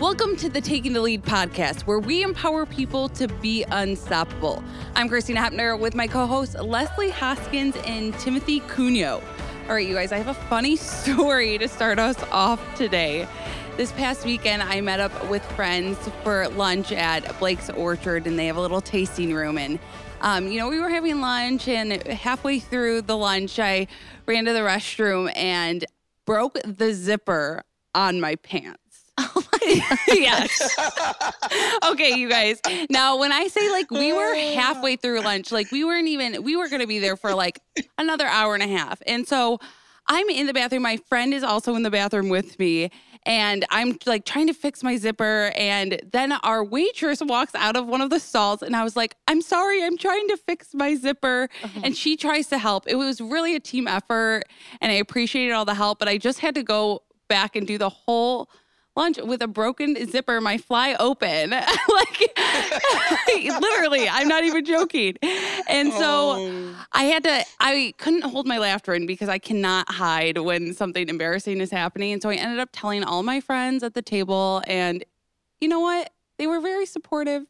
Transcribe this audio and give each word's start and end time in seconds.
Welcome 0.00 0.36
to 0.36 0.48
the 0.48 0.62
Taking 0.62 0.94
the 0.94 1.02
Lead 1.02 1.24
podcast, 1.24 1.82
where 1.82 1.98
we 1.98 2.22
empower 2.22 2.64
people 2.64 3.10
to 3.10 3.28
be 3.28 3.64
unstoppable. 3.64 4.64
I'm 4.94 5.10
Christina 5.10 5.42
Hepner 5.42 5.78
with 5.78 5.94
my 5.94 6.06
co 6.06 6.24
hosts 6.24 6.54
Leslie 6.54 7.10
Hoskins 7.10 7.76
and 7.84 8.18
Timothy 8.18 8.60
Cuneo. 8.60 9.22
All 9.68 9.74
right, 9.74 9.86
you 9.86 9.92
guys, 9.92 10.10
I 10.10 10.16
have 10.16 10.28
a 10.28 10.34
funny 10.48 10.76
story 10.76 11.58
to 11.58 11.68
start 11.68 11.98
us 11.98 12.16
off 12.32 12.62
today. 12.76 13.28
This 13.76 13.92
past 13.92 14.24
weekend, 14.24 14.62
I 14.62 14.80
met 14.80 15.00
up 15.00 15.28
with 15.28 15.44
friends 15.52 15.98
for 16.24 16.48
lunch 16.48 16.92
at 16.92 17.38
Blake's 17.38 17.68
Orchard, 17.68 18.26
and 18.26 18.38
they 18.38 18.46
have 18.46 18.56
a 18.56 18.62
little 18.62 18.80
tasting 18.80 19.34
room. 19.34 19.58
And, 19.58 19.78
um, 20.22 20.50
you 20.50 20.58
know, 20.58 20.70
we 20.70 20.80
were 20.80 20.88
having 20.88 21.20
lunch, 21.20 21.68
and 21.68 21.92
halfway 22.04 22.58
through 22.58 23.02
the 23.02 23.18
lunch, 23.18 23.58
I 23.58 23.86
ran 24.24 24.46
to 24.46 24.54
the 24.54 24.60
restroom 24.60 25.30
and 25.36 25.84
broke 26.24 26.58
the 26.64 26.94
zipper 26.94 27.64
on 27.94 28.18
my 28.18 28.36
pants. 28.36 28.89
Oh 29.22 29.42
my 29.52 29.96
yes. 30.08 30.76
okay, 31.90 32.16
you 32.18 32.28
guys. 32.28 32.60
Now, 32.88 33.18
when 33.18 33.32
I 33.32 33.48
say 33.48 33.70
like 33.70 33.90
we 33.90 34.12
were 34.12 34.34
halfway 34.34 34.96
through 34.96 35.20
lunch, 35.20 35.52
like 35.52 35.70
we 35.70 35.84
weren't 35.84 36.08
even, 36.08 36.42
we 36.42 36.56
were 36.56 36.68
going 36.68 36.80
to 36.80 36.86
be 36.86 36.98
there 36.98 37.16
for 37.16 37.34
like 37.34 37.60
another 37.98 38.26
hour 38.26 38.54
and 38.54 38.62
a 38.62 38.68
half. 38.68 39.02
And 39.06 39.26
so 39.28 39.58
I'm 40.06 40.28
in 40.28 40.46
the 40.46 40.52
bathroom. 40.52 40.82
My 40.82 40.96
friend 40.96 41.32
is 41.32 41.42
also 41.42 41.74
in 41.74 41.82
the 41.82 41.90
bathroom 41.90 42.28
with 42.28 42.58
me. 42.58 42.90
And 43.26 43.66
I'm 43.70 43.98
like 44.06 44.24
trying 44.24 44.46
to 44.46 44.54
fix 44.54 44.82
my 44.82 44.96
zipper. 44.96 45.52
And 45.54 46.00
then 46.10 46.32
our 46.32 46.64
waitress 46.64 47.20
walks 47.22 47.54
out 47.54 47.76
of 47.76 47.86
one 47.86 48.00
of 48.00 48.10
the 48.10 48.18
stalls. 48.18 48.62
And 48.62 48.74
I 48.74 48.82
was 48.82 48.96
like, 48.96 49.16
I'm 49.28 49.42
sorry, 49.42 49.84
I'm 49.84 49.98
trying 49.98 50.26
to 50.28 50.36
fix 50.38 50.74
my 50.74 50.94
zipper. 50.94 51.48
Uh-huh. 51.62 51.80
And 51.84 51.96
she 51.96 52.16
tries 52.16 52.48
to 52.48 52.58
help. 52.58 52.88
It 52.88 52.96
was 52.96 53.20
really 53.20 53.54
a 53.54 53.60
team 53.60 53.86
effort. 53.86 54.44
And 54.80 54.90
I 54.90 54.96
appreciated 54.96 55.52
all 55.52 55.66
the 55.66 55.74
help. 55.74 55.98
But 55.98 56.08
I 56.08 56.16
just 56.16 56.38
had 56.38 56.54
to 56.54 56.62
go 56.62 57.02
back 57.28 57.54
and 57.54 57.66
do 57.66 57.78
the 57.78 57.90
whole 57.90 58.50
lunch 58.96 59.18
with 59.18 59.42
a 59.42 59.48
broken 59.48 59.96
zipper, 60.10 60.40
my 60.40 60.58
fly 60.58 60.94
open. 60.98 61.50
like 61.50 62.32
literally, 63.60 64.08
I'm 64.08 64.28
not 64.28 64.44
even 64.44 64.64
joking. 64.64 65.16
And 65.68 65.92
so 65.92 66.36
Oh. 66.38 66.86
I 66.92 67.04
had 67.04 67.22
to 67.24 67.44
I 67.60 67.94
couldn't 67.98 68.22
hold 68.22 68.46
my 68.46 68.58
laughter 68.58 68.94
in 68.94 69.06
because 69.06 69.28
I 69.28 69.38
cannot 69.38 69.90
hide 69.90 70.38
when 70.38 70.74
something 70.74 71.08
embarrassing 71.08 71.60
is 71.60 71.70
happening. 71.70 72.12
And 72.12 72.22
so 72.22 72.30
I 72.30 72.34
ended 72.34 72.58
up 72.58 72.70
telling 72.72 73.04
all 73.04 73.22
my 73.22 73.40
friends 73.40 73.82
at 73.82 73.94
the 73.94 74.02
table 74.02 74.62
and 74.66 75.04
you 75.60 75.68
know 75.68 75.80
what? 75.80 76.10
They 76.38 76.46
were 76.46 76.60
very 76.60 76.86
supportive. 76.86 77.44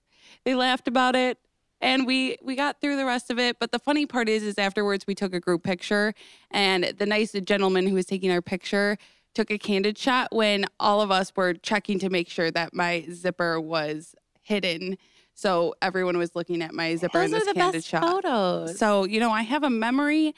They 0.45 0.55
laughed 0.55 0.89
about 0.89 1.15
it 1.17 1.39
and 1.81 2.07
we 2.07 2.37
we 2.43 2.57
got 2.57 2.81
through 2.81 2.97
the 2.97 3.07
rest 3.07 3.31
of 3.31 3.39
it 3.39 3.59
but 3.59 3.73
the 3.73 3.79
funny 3.79 4.05
part 4.05 4.29
is 4.29 4.43
is 4.43 4.59
afterwards 4.59 5.07
we 5.07 5.15
took 5.15 5.33
a 5.33 5.41
group 5.41 5.63
picture 5.63 6.13
and 6.51 6.85
the 6.99 7.07
nice 7.07 7.33
gentleman 7.33 7.87
who 7.87 7.95
was 7.95 8.05
taking 8.05 8.31
our 8.31 8.43
picture 8.43 8.99
took 9.35 9.51
a 9.51 9.59
candid 9.59 9.97
shot 9.97 10.29
when 10.35 10.65
all 10.79 11.01
of 11.01 11.11
us 11.11 11.33
were 11.37 11.55
checking 11.55 11.99
to 12.01 12.11
make 12.11 12.29
sure 12.29 12.51
that 12.51 12.75
my 12.75 13.05
zipper 13.13 13.61
was 13.61 14.15
hidden 14.43 14.97
so 15.35 15.75
everyone 15.81 16.19
was 16.19 16.35
looking 16.35 16.61
at 16.63 16.75
my 16.75 16.97
zipper 16.97 17.23
in 17.23 17.31
Those 17.31 17.41
this 17.41 17.49
are 17.49 17.55
the 17.55 17.61
candid 17.61 17.79
best 17.79 17.89
shot 17.89 18.03
photos. 18.03 18.79
so 18.79 19.05
you 19.05 19.21
know 19.21 19.31
i 19.31 19.43
have 19.43 19.63
a 19.63 19.71
memory 19.71 20.35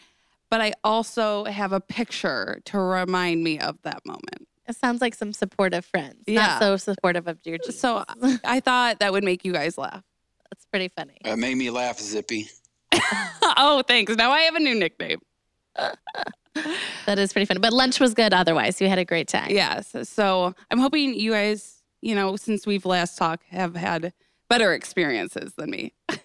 but 0.50 0.60
i 0.60 0.72
also 0.84 1.44
have 1.44 1.72
a 1.72 1.80
picture 1.80 2.60
to 2.66 2.78
remind 2.78 3.42
me 3.42 3.58
of 3.58 3.78
that 3.82 4.04
moment 4.04 4.46
it 4.68 4.76
sounds 4.76 5.00
like 5.00 5.12
some 5.16 5.32
supportive 5.32 5.84
friends. 5.84 6.22
Yeah. 6.26 6.46
Not 6.46 6.60
so 6.62 6.76
supportive 6.76 7.26
of 7.26 7.38
your 7.44 7.58
Jesus. 7.58 7.80
so 7.80 8.04
i 8.44 8.60
thought 8.60 9.00
that 9.00 9.12
would 9.12 9.24
make 9.24 9.44
you 9.44 9.52
guys 9.52 9.76
laugh 9.78 10.02
That's 10.50 10.64
pretty 10.66 10.88
funny. 10.88 11.16
That 11.24 11.38
made 11.38 11.56
me 11.56 11.70
laugh, 11.70 11.98
Zippy. 11.98 12.48
oh 13.56 13.82
thanks 13.88 14.14
now 14.16 14.30
i 14.30 14.40
have 14.42 14.54
a 14.54 14.60
new 14.60 14.74
nickname 14.74 15.18
That 17.06 17.18
is 17.18 17.32
pretty 17.32 17.46
funny. 17.46 17.60
But 17.60 17.72
lunch 17.72 18.00
was 18.00 18.14
good 18.14 18.32
otherwise. 18.32 18.80
You 18.80 18.88
had 18.88 18.98
a 18.98 19.04
great 19.04 19.28
time. 19.28 19.50
Yes. 19.50 19.94
So 20.08 20.54
I'm 20.70 20.78
hoping 20.78 21.14
you 21.14 21.32
guys, 21.32 21.82
you 22.00 22.14
know, 22.14 22.36
since 22.36 22.66
we've 22.66 22.84
last 22.86 23.18
talked, 23.18 23.44
have 23.48 23.76
had 23.76 24.12
better 24.48 24.72
experiences 24.72 25.54
than 25.54 25.70
me. 25.70 25.94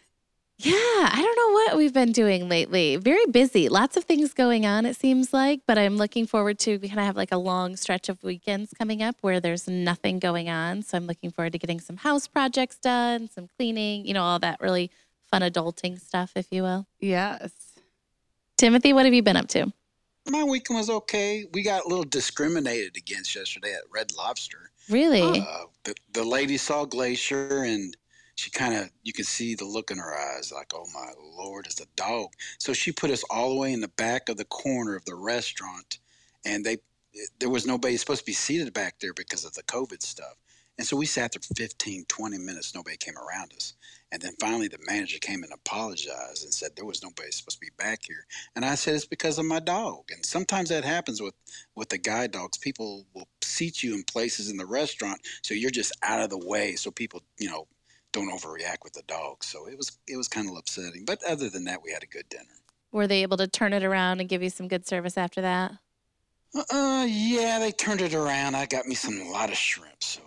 Yeah, 0.60 0.74
I 0.74 1.22
don't 1.22 1.36
know 1.36 1.54
what 1.54 1.78
we've 1.78 1.94
been 1.94 2.12
doing 2.12 2.50
lately. 2.50 2.96
Very 2.96 3.28
busy. 3.28 3.70
Lots 3.70 3.96
of 3.96 4.06
things 4.06 4.34
going 4.34 4.66
on, 4.66 4.88
it 4.88 4.96
seems 4.96 5.32
like. 5.32 5.62
But 5.68 5.78
I'm 5.78 5.98
looking 5.98 6.26
forward 6.26 6.58
to, 6.60 6.78
we 6.80 6.88
kind 6.88 7.00
of 7.00 7.06
have 7.06 7.16
like 7.16 7.32
a 7.32 7.38
long 7.38 7.76
stretch 7.76 8.10
of 8.10 8.24
weekends 8.24 8.74
coming 8.76 9.04
up 9.04 9.18
where 9.22 9.40
there's 9.40 9.68
nothing 9.68 10.18
going 10.18 10.50
on. 10.50 10.82
So 10.82 10.98
I'm 10.98 11.06
looking 11.06 11.30
forward 11.30 11.52
to 11.52 11.60
getting 11.60 11.80
some 11.80 11.98
house 11.98 12.28
projects 12.28 12.78
done, 12.78 13.30
some 13.30 13.48
cleaning, 13.56 14.08
you 14.08 14.16
know, 14.16 14.24
all 14.24 14.40
that 14.40 14.60
really 14.60 14.90
fun 15.30 15.44
adulting 15.44 16.02
stuff, 16.02 16.32
if 16.36 16.48
you 16.52 16.64
will. 16.64 16.88
Yes. 17.00 17.52
Timothy, 18.58 18.94
what 18.94 19.06
have 19.06 19.14
you 19.14 19.22
been 19.22 19.38
up 19.38 19.50
to? 19.50 19.72
My 20.30 20.44
weekend 20.44 20.78
was 20.78 20.90
okay. 20.90 21.46
We 21.54 21.64
got 21.64 21.86
a 21.86 21.88
little 21.88 22.04
discriminated 22.04 22.98
against 22.98 23.36
yesterday 23.36 23.74
at 23.74 23.84
Red 23.92 24.12
Lobster. 24.18 24.72
Really? 24.90 25.40
Uh, 25.40 25.66
the, 25.84 25.96
the 26.14 26.24
lady 26.24 26.58
saw 26.58 26.86
Glacier 26.86 27.64
and 27.64 27.96
she 28.36 28.52
kind 28.52 28.76
of, 28.76 28.90
you 29.04 29.14
could 29.14 29.26
see 29.26 29.56
the 29.56 29.66
look 29.66 29.90
in 29.90 29.98
her 29.98 30.16
eyes 30.16 30.52
like, 30.52 30.72
oh 30.74 30.86
my 30.94 31.12
Lord, 31.38 31.66
it's 31.66 31.82
a 31.82 31.88
dog. 31.96 32.30
So 32.60 32.74
she 32.74 32.92
put 32.92 33.10
us 33.10 33.24
all 33.30 33.50
the 33.50 33.60
way 33.60 33.74
in 33.74 33.82
the 33.82 33.88
back 33.88 34.30
of 34.30 34.38
the 34.38 34.46
corner 34.46 34.96
of 34.96 35.06
the 35.06 35.16
restaurant 35.16 36.00
and 36.46 36.64
they, 36.64 36.78
there 37.40 37.50
was 37.50 37.66
nobody 37.66 37.98
supposed 37.98 38.20
to 38.22 38.26
be 38.26 38.34
seated 38.34 38.74
back 38.74 39.00
there 39.00 39.14
because 39.14 39.44
of 39.44 39.54
the 39.54 39.64
COVID 39.64 40.04
stuff. 40.04 40.36
And 40.78 40.86
so 40.86 40.96
we 40.96 41.06
sat 41.06 41.32
there 41.32 41.42
for 41.42 41.56
15, 41.56 42.06
20 42.08 42.38
minutes. 42.38 42.76
Nobody 42.76 42.98
came 42.98 43.16
around 43.18 43.52
us. 43.54 43.74
And 44.12 44.22
then 44.22 44.34
finally 44.40 44.68
the 44.68 44.78
manager 44.86 45.18
came 45.20 45.44
and 45.44 45.52
apologized 45.52 46.44
and 46.44 46.54
said 46.54 46.72
there 46.76 46.86
was 46.86 47.04
nobody 47.04 47.32
supposed 47.32 47.58
to 47.58 47.66
be 47.66 47.72
back 47.78 48.02
here. 48.08 48.26
And 48.56 48.64
I 48.64 48.76
said 48.76 48.96
it's 48.96 49.06
because 49.06 49.38
of 49.38 49.46
my 49.46 49.60
dog. 49.60 50.06
And 50.12 50.26
sometimes 50.26 50.70
that 50.70 50.86
happens 50.86 51.22
with 51.22 51.34
with 51.76 51.90
the 51.90 51.98
guide 51.98 52.32
dogs. 52.32 52.58
People 52.58 53.06
will 53.14 53.28
seat 53.42 53.84
you 53.84 53.96
in 53.96 54.04
places 54.04 54.50
in 54.50 54.58
the 54.58 54.66
restaurant 54.66 55.20
so 55.42 55.54
you're 55.54 55.72
just 55.72 55.92
out 56.04 56.22
of 56.22 56.30
the 56.30 56.38
way 56.38 56.76
so 56.76 56.92
people, 56.92 57.22
you 57.38 57.50
know, 57.50 57.68
don't 58.14 58.32
overreact 58.32 58.84
with 58.84 58.94
the 58.94 59.04
dog. 59.08 59.44
So 59.44 59.68
it 59.68 59.78
was 59.78 59.98
it 60.08 60.16
was 60.16 60.28
kind 60.28 60.50
of 60.50 60.56
upsetting. 60.56 61.04
But 61.06 61.20
other 61.28 61.50
than 61.50 61.66
that, 61.66 61.84
we 61.84 61.92
had 61.92 62.04
a 62.04 62.08
good 62.08 62.30
dinner. 62.30 62.44
Were 62.92 63.08
they 63.08 63.24
able 63.24 63.38
to 63.38 63.48
turn 63.48 63.74
it 63.74 63.84
around 63.84 64.22
and 64.22 64.30
give 64.30 64.42
you 64.42 64.50
some 64.50 64.68
good 64.68 64.88
service 64.88 65.18
after 65.18 65.42
that? 65.42 65.74
Uh, 66.56 67.06
yeah, 67.08 67.60
they 67.60 67.72
turned 67.72 68.02
it 68.02 68.14
around. 68.14 68.56
I 68.56 68.66
got 68.66 68.86
me 68.86 68.96
some 68.96 69.20
a 69.20 69.30
lot 69.30 69.50
of 69.50 69.58
shrimp, 69.58 70.02
so 70.02 70.22
I 70.22 70.27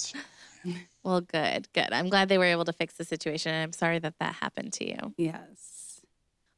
So. 0.00 0.18
Well, 1.02 1.22
good, 1.22 1.72
good. 1.72 1.90
I'm 1.90 2.10
glad 2.10 2.28
they 2.28 2.36
were 2.36 2.44
able 2.44 2.66
to 2.66 2.72
fix 2.74 2.92
the 2.92 3.04
situation. 3.04 3.54
I'm 3.54 3.72
sorry 3.72 3.98
that 4.00 4.18
that 4.20 4.34
happened 4.34 4.74
to 4.74 4.86
you. 4.86 5.14
Yes. 5.16 5.80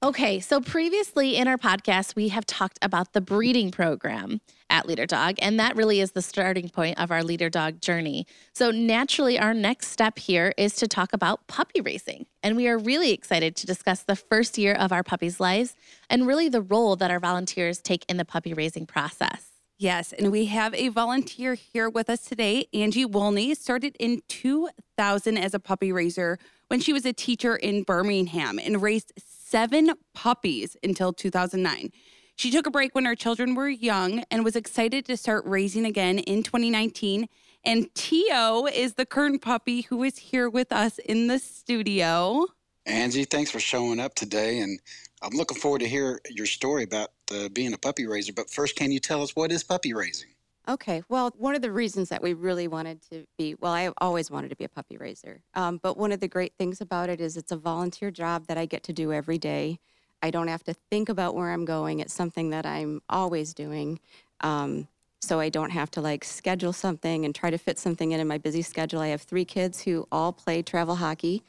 Okay, 0.04 0.40
so 0.40 0.60
previously 0.60 1.36
in 1.36 1.46
our 1.46 1.56
podcast, 1.56 2.16
we 2.16 2.26
have 2.30 2.44
talked 2.44 2.76
about 2.82 3.12
the 3.12 3.20
breeding 3.20 3.70
program 3.70 4.40
at 4.68 4.84
Leader 4.84 5.06
Dog, 5.06 5.36
and 5.40 5.60
that 5.60 5.76
really 5.76 6.00
is 6.00 6.10
the 6.10 6.22
starting 6.22 6.68
point 6.68 6.98
of 6.98 7.12
our 7.12 7.22
Leader 7.22 7.48
Dog 7.48 7.80
journey. 7.80 8.26
So, 8.52 8.72
naturally, 8.72 9.38
our 9.38 9.54
next 9.54 9.92
step 9.92 10.18
here 10.18 10.54
is 10.56 10.74
to 10.76 10.88
talk 10.88 11.12
about 11.12 11.46
puppy 11.46 11.80
raising. 11.80 12.26
And 12.42 12.56
we 12.56 12.66
are 12.66 12.78
really 12.78 13.12
excited 13.12 13.54
to 13.54 13.66
discuss 13.66 14.02
the 14.02 14.16
first 14.16 14.58
year 14.58 14.74
of 14.74 14.90
our 14.90 15.04
puppies' 15.04 15.38
lives 15.38 15.76
and 16.10 16.26
really 16.26 16.48
the 16.48 16.62
role 16.62 16.96
that 16.96 17.12
our 17.12 17.20
volunteers 17.20 17.80
take 17.80 18.04
in 18.08 18.16
the 18.16 18.24
puppy 18.24 18.54
raising 18.54 18.86
process. 18.86 19.51
Yes. 19.82 20.12
And 20.12 20.30
we 20.30 20.44
have 20.44 20.72
a 20.74 20.90
volunteer 20.90 21.54
here 21.54 21.90
with 21.90 22.08
us 22.08 22.20
today. 22.20 22.68
Angie 22.72 23.04
Wolney 23.04 23.52
started 23.56 23.96
in 23.98 24.22
2000 24.28 25.36
as 25.36 25.54
a 25.54 25.58
puppy 25.58 25.90
raiser 25.90 26.38
when 26.68 26.78
she 26.78 26.92
was 26.92 27.04
a 27.04 27.12
teacher 27.12 27.56
in 27.56 27.82
Birmingham 27.82 28.60
and 28.60 28.80
raised 28.80 29.12
seven 29.18 29.94
puppies 30.14 30.76
until 30.84 31.12
2009. 31.12 31.90
She 32.36 32.52
took 32.52 32.68
a 32.68 32.70
break 32.70 32.94
when 32.94 33.06
her 33.06 33.16
children 33.16 33.56
were 33.56 33.68
young 33.68 34.22
and 34.30 34.44
was 34.44 34.54
excited 34.54 35.04
to 35.06 35.16
start 35.16 35.44
raising 35.46 35.84
again 35.84 36.20
in 36.20 36.44
2019. 36.44 37.26
And 37.64 37.92
Tio 37.96 38.66
is 38.66 38.94
the 38.94 39.04
current 39.04 39.42
puppy 39.42 39.80
who 39.80 40.04
is 40.04 40.16
here 40.16 40.48
with 40.48 40.70
us 40.70 40.98
in 40.98 41.26
the 41.26 41.40
studio. 41.40 42.46
Angie, 42.86 43.24
thanks 43.24 43.50
for 43.50 43.58
showing 43.58 43.98
up 43.98 44.14
today, 44.14 44.60
and 44.60 44.78
I'm 45.22 45.36
looking 45.36 45.56
forward 45.56 45.80
to 45.80 45.88
hear 45.88 46.20
your 46.28 46.46
story 46.46 46.82
about 46.84 47.10
uh, 47.32 47.48
being 47.48 47.72
a 47.72 47.78
puppy 47.78 48.06
raiser. 48.06 48.32
But 48.32 48.50
first, 48.50 48.76
can 48.76 48.90
you 48.90 48.98
tell 48.98 49.22
us 49.22 49.36
what 49.36 49.52
is 49.52 49.62
puppy 49.62 49.94
raising? 49.94 50.30
Okay. 50.68 51.02
Well, 51.08 51.32
one 51.36 51.56
of 51.56 51.62
the 51.62 51.72
reasons 51.72 52.08
that 52.10 52.22
we 52.22 52.34
really 52.34 52.68
wanted 52.68 53.02
to 53.10 53.24
be, 53.36 53.56
well, 53.56 53.72
I 53.72 53.90
always 54.00 54.30
wanted 54.30 54.50
to 54.50 54.56
be 54.56 54.64
a 54.64 54.68
puppy 54.68 54.96
raiser. 54.96 55.42
Um, 55.54 55.80
but 55.82 55.96
one 55.96 56.12
of 56.12 56.20
the 56.20 56.28
great 56.28 56.54
things 56.56 56.80
about 56.80 57.08
it 57.08 57.20
is 57.20 57.36
it's 57.36 57.50
a 57.50 57.56
volunteer 57.56 58.10
job 58.10 58.46
that 58.46 58.58
I 58.58 58.66
get 58.66 58.84
to 58.84 58.92
do 58.92 59.12
every 59.12 59.38
day. 59.38 59.78
I 60.22 60.30
don't 60.30 60.46
have 60.46 60.62
to 60.64 60.74
think 60.74 61.08
about 61.08 61.34
where 61.34 61.50
I'm 61.50 61.64
going. 61.64 61.98
It's 61.98 62.14
something 62.14 62.50
that 62.50 62.64
I'm 62.64 63.02
always 63.08 63.54
doing. 63.54 63.98
Um, 64.40 64.86
so 65.20 65.40
I 65.40 65.48
don't 65.48 65.70
have 65.70 65.90
to 65.92 66.00
like 66.00 66.24
schedule 66.24 66.72
something 66.72 67.24
and 67.24 67.34
try 67.34 67.50
to 67.50 67.58
fit 67.58 67.78
something 67.78 68.12
in 68.12 68.20
in 68.20 68.28
my 68.28 68.38
busy 68.38 68.62
schedule. 68.62 69.00
I 69.00 69.08
have 69.08 69.22
three 69.22 69.44
kids 69.44 69.82
who 69.82 70.06
all 70.12 70.32
play 70.32 70.62
travel 70.62 70.96
hockey. 70.96 71.44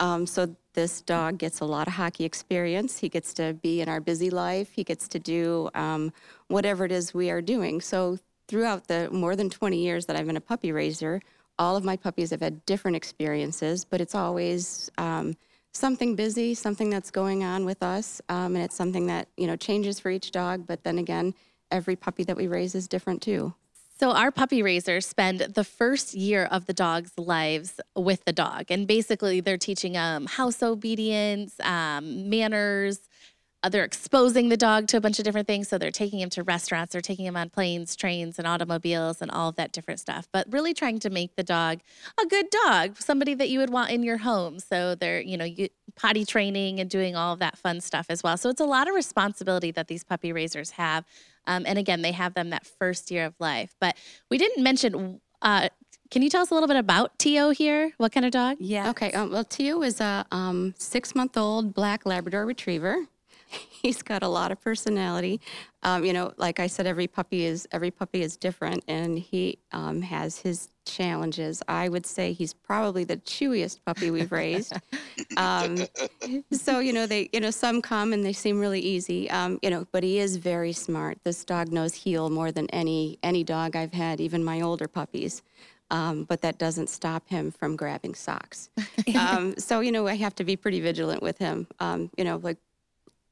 Um, 0.00 0.26
so 0.26 0.56
this 0.76 1.00
dog 1.00 1.38
gets 1.38 1.58
a 1.58 1.64
lot 1.64 1.88
of 1.88 1.94
hockey 1.94 2.24
experience. 2.24 2.98
He 2.98 3.08
gets 3.08 3.34
to 3.34 3.54
be 3.54 3.80
in 3.80 3.88
our 3.88 3.98
busy 3.98 4.30
life. 4.30 4.70
He 4.70 4.84
gets 4.84 5.08
to 5.08 5.18
do 5.18 5.68
um, 5.74 6.12
whatever 6.46 6.84
it 6.84 6.92
is 6.92 7.12
we 7.12 7.30
are 7.30 7.42
doing. 7.42 7.80
So 7.80 8.18
throughout 8.46 8.86
the 8.86 9.10
more 9.10 9.34
than 9.34 9.50
20 9.50 9.76
years 9.76 10.06
that 10.06 10.14
I've 10.14 10.26
been 10.26 10.36
a 10.36 10.40
puppy 10.40 10.70
raiser, 10.70 11.20
all 11.58 11.76
of 11.76 11.82
my 11.82 11.96
puppies 11.96 12.30
have 12.30 12.42
had 12.42 12.64
different 12.66 12.96
experiences, 12.96 13.84
but 13.84 14.00
it's 14.00 14.14
always 14.14 14.90
um, 14.98 15.34
something 15.72 16.14
busy, 16.14 16.54
something 16.54 16.90
that's 16.90 17.10
going 17.10 17.42
on 17.42 17.64
with 17.64 17.82
us, 17.82 18.20
um, 18.28 18.54
and 18.54 18.64
it's 18.64 18.76
something 18.76 19.06
that 19.06 19.28
you 19.36 19.46
know 19.46 19.56
changes 19.56 19.98
for 19.98 20.10
each 20.10 20.30
dog. 20.30 20.66
But 20.66 20.84
then 20.84 20.98
again, 20.98 21.34
every 21.70 21.96
puppy 21.96 22.24
that 22.24 22.36
we 22.36 22.46
raise 22.46 22.74
is 22.74 22.86
different 22.86 23.22
too. 23.22 23.54
So, 23.98 24.10
our 24.10 24.30
puppy 24.30 24.62
raisers 24.62 25.06
spend 25.06 25.40
the 25.40 25.64
first 25.64 26.12
year 26.12 26.44
of 26.44 26.66
the 26.66 26.74
dog's 26.74 27.12
lives 27.16 27.80
with 27.94 28.24
the 28.26 28.32
dog. 28.32 28.66
And 28.68 28.86
basically, 28.86 29.40
they're 29.40 29.56
teaching 29.56 29.94
them 29.94 30.26
house 30.26 30.62
obedience, 30.62 31.54
um, 31.60 32.28
manners. 32.28 32.98
Uh, 33.62 33.68
they're 33.68 33.84
exposing 33.84 34.48
the 34.48 34.56
dog 34.56 34.86
to 34.88 34.96
a 34.96 35.00
bunch 35.00 35.18
of 35.18 35.24
different 35.24 35.46
things. 35.46 35.68
So, 35.68 35.78
they're 35.78 35.90
taking 35.90 36.20
him 36.20 36.30
to 36.30 36.42
restaurants, 36.42 36.92
they're 36.92 37.00
taking 37.00 37.26
him 37.26 37.36
on 37.36 37.50
planes, 37.50 37.96
trains, 37.96 38.38
and 38.38 38.46
automobiles, 38.46 39.20
and 39.22 39.30
all 39.30 39.48
of 39.48 39.56
that 39.56 39.72
different 39.72 40.00
stuff. 40.00 40.28
But 40.32 40.46
really 40.50 40.74
trying 40.74 40.98
to 41.00 41.10
make 41.10 41.36
the 41.36 41.42
dog 41.42 41.80
a 42.20 42.26
good 42.26 42.46
dog, 42.64 42.96
somebody 42.98 43.34
that 43.34 43.48
you 43.48 43.58
would 43.58 43.70
want 43.70 43.90
in 43.90 44.02
your 44.02 44.18
home. 44.18 44.58
So, 44.60 44.94
they're, 44.94 45.20
you 45.20 45.36
know, 45.36 45.44
you, 45.44 45.68
potty 45.96 46.24
training 46.24 46.80
and 46.80 46.90
doing 46.90 47.16
all 47.16 47.32
of 47.32 47.38
that 47.40 47.56
fun 47.58 47.80
stuff 47.80 48.06
as 48.08 48.22
well. 48.22 48.36
So, 48.36 48.50
it's 48.50 48.60
a 48.60 48.66
lot 48.66 48.88
of 48.88 48.94
responsibility 48.94 49.70
that 49.72 49.88
these 49.88 50.04
puppy 50.04 50.32
raisers 50.32 50.72
have 50.72 51.04
um, 51.46 51.64
and 51.66 51.78
again, 51.78 52.02
they 52.02 52.12
have 52.12 52.34
them 52.34 52.50
that 52.50 52.66
first 52.66 53.10
year 53.10 53.24
of 53.24 53.34
life. 53.38 53.74
But 53.80 53.96
we 54.30 54.38
didn't 54.38 54.62
mention. 54.62 55.20
Uh, 55.40 55.68
can 56.10 56.22
you 56.22 56.30
tell 56.30 56.42
us 56.42 56.50
a 56.50 56.54
little 56.54 56.68
bit 56.68 56.76
about 56.76 57.18
Tio 57.18 57.50
here? 57.50 57.92
What 57.98 58.12
kind 58.12 58.24
of 58.26 58.32
dog? 58.32 58.58
Yeah. 58.60 58.90
Okay. 58.90 59.12
Um, 59.12 59.32
well, 59.32 59.44
Tio 59.44 59.82
is 59.82 60.00
a 60.00 60.24
um, 60.30 60.74
six-month-old 60.78 61.74
black 61.74 62.06
Labrador 62.06 62.46
Retriever. 62.46 63.06
He's 63.82 64.02
got 64.02 64.22
a 64.22 64.28
lot 64.28 64.52
of 64.52 64.60
personality. 64.60 65.40
Um, 65.82 66.04
you 66.04 66.12
know, 66.12 66.32
like 66.36 66.58
I 66.58 66.66
said, 66.66 66.86
every 66.86 67.06
puppy 67.06 67.44
is 67.44 67.68
every 67.70 67.90
puppy 67.90 68.22
is 68.22 68.36
different, 68.36 68.82
and 68.88 69.18
he 69.18 69.58
um, 69.72 70.02
has 70.02 70.38
his 70.38 70.68
challenges. 70.84 71.62
I 71.68 71.88
would 71.88 72.06
say 72.06 72.32
he's 72.32 72.52
probably 72.52 73.04
the 73.04 73.18
chewiest 73.18 73.84
puppy 73.84 74.10
we've 74.10 74.32
raised. 74.32 74.72
um, 75.36 75.76
so 76.50 76.80
you 76.80 76.92
know, 76.92 77.06
they 77.06 77.28
you 77.32 77.40
know 77.40 77.50
some 77.50 77.80
come 77.80 78.12
and 78.12 78.24
they 78.24 78.32
seem 78.32 78.58
really 78.58 78.80
easy. 78.80 79.30
Um, 79.30 79.58
you 79.62 79.70
know, 79.70 79.86
but 79.92 80.02
he 80.02 80.18
is 80.18 80.36
very 80.36 80.72
smart. 80.72 81.18
This 81.22 81.44
dog 81.44 81.70
knows 81.70 81.94
heel 81.94 82.30
more 82.30 82.50
than 82.50 82.68
any 82.70 83.18
any 83.22 83.44
dog 83.44 83.76
I've 83.76 83.92
had, 83.92 84.20
even 84.20 84.42
my 84.42 84.60
older 84.62 84.88
puppies. 84.88 85.42
Um, 85.90 86.24
but 86.24 86.40
that 86.40 86.58
doesn't 86.58 86.88
stop 86.88 87.28
him 87.28 87.52
from 87.52 87.76
grabbing 87.76 88.16
socks. 88.16 88.70
um, 89.18 89.56
so 89.56 89.80
you 89.80 89.92
know, 89.92 90.06
I 90.08 90.16
have 90.16 90.34
to 90.36 90.44
be 90.44 90.56
pretty 90.56 90.80
vigilant 90.80 91.22
with 91.22 91.38
him. 91.38 91.68
Um, 91.78 92.10
you 92.16 92.24
know, 92.24 92.38
like 92.38 92.58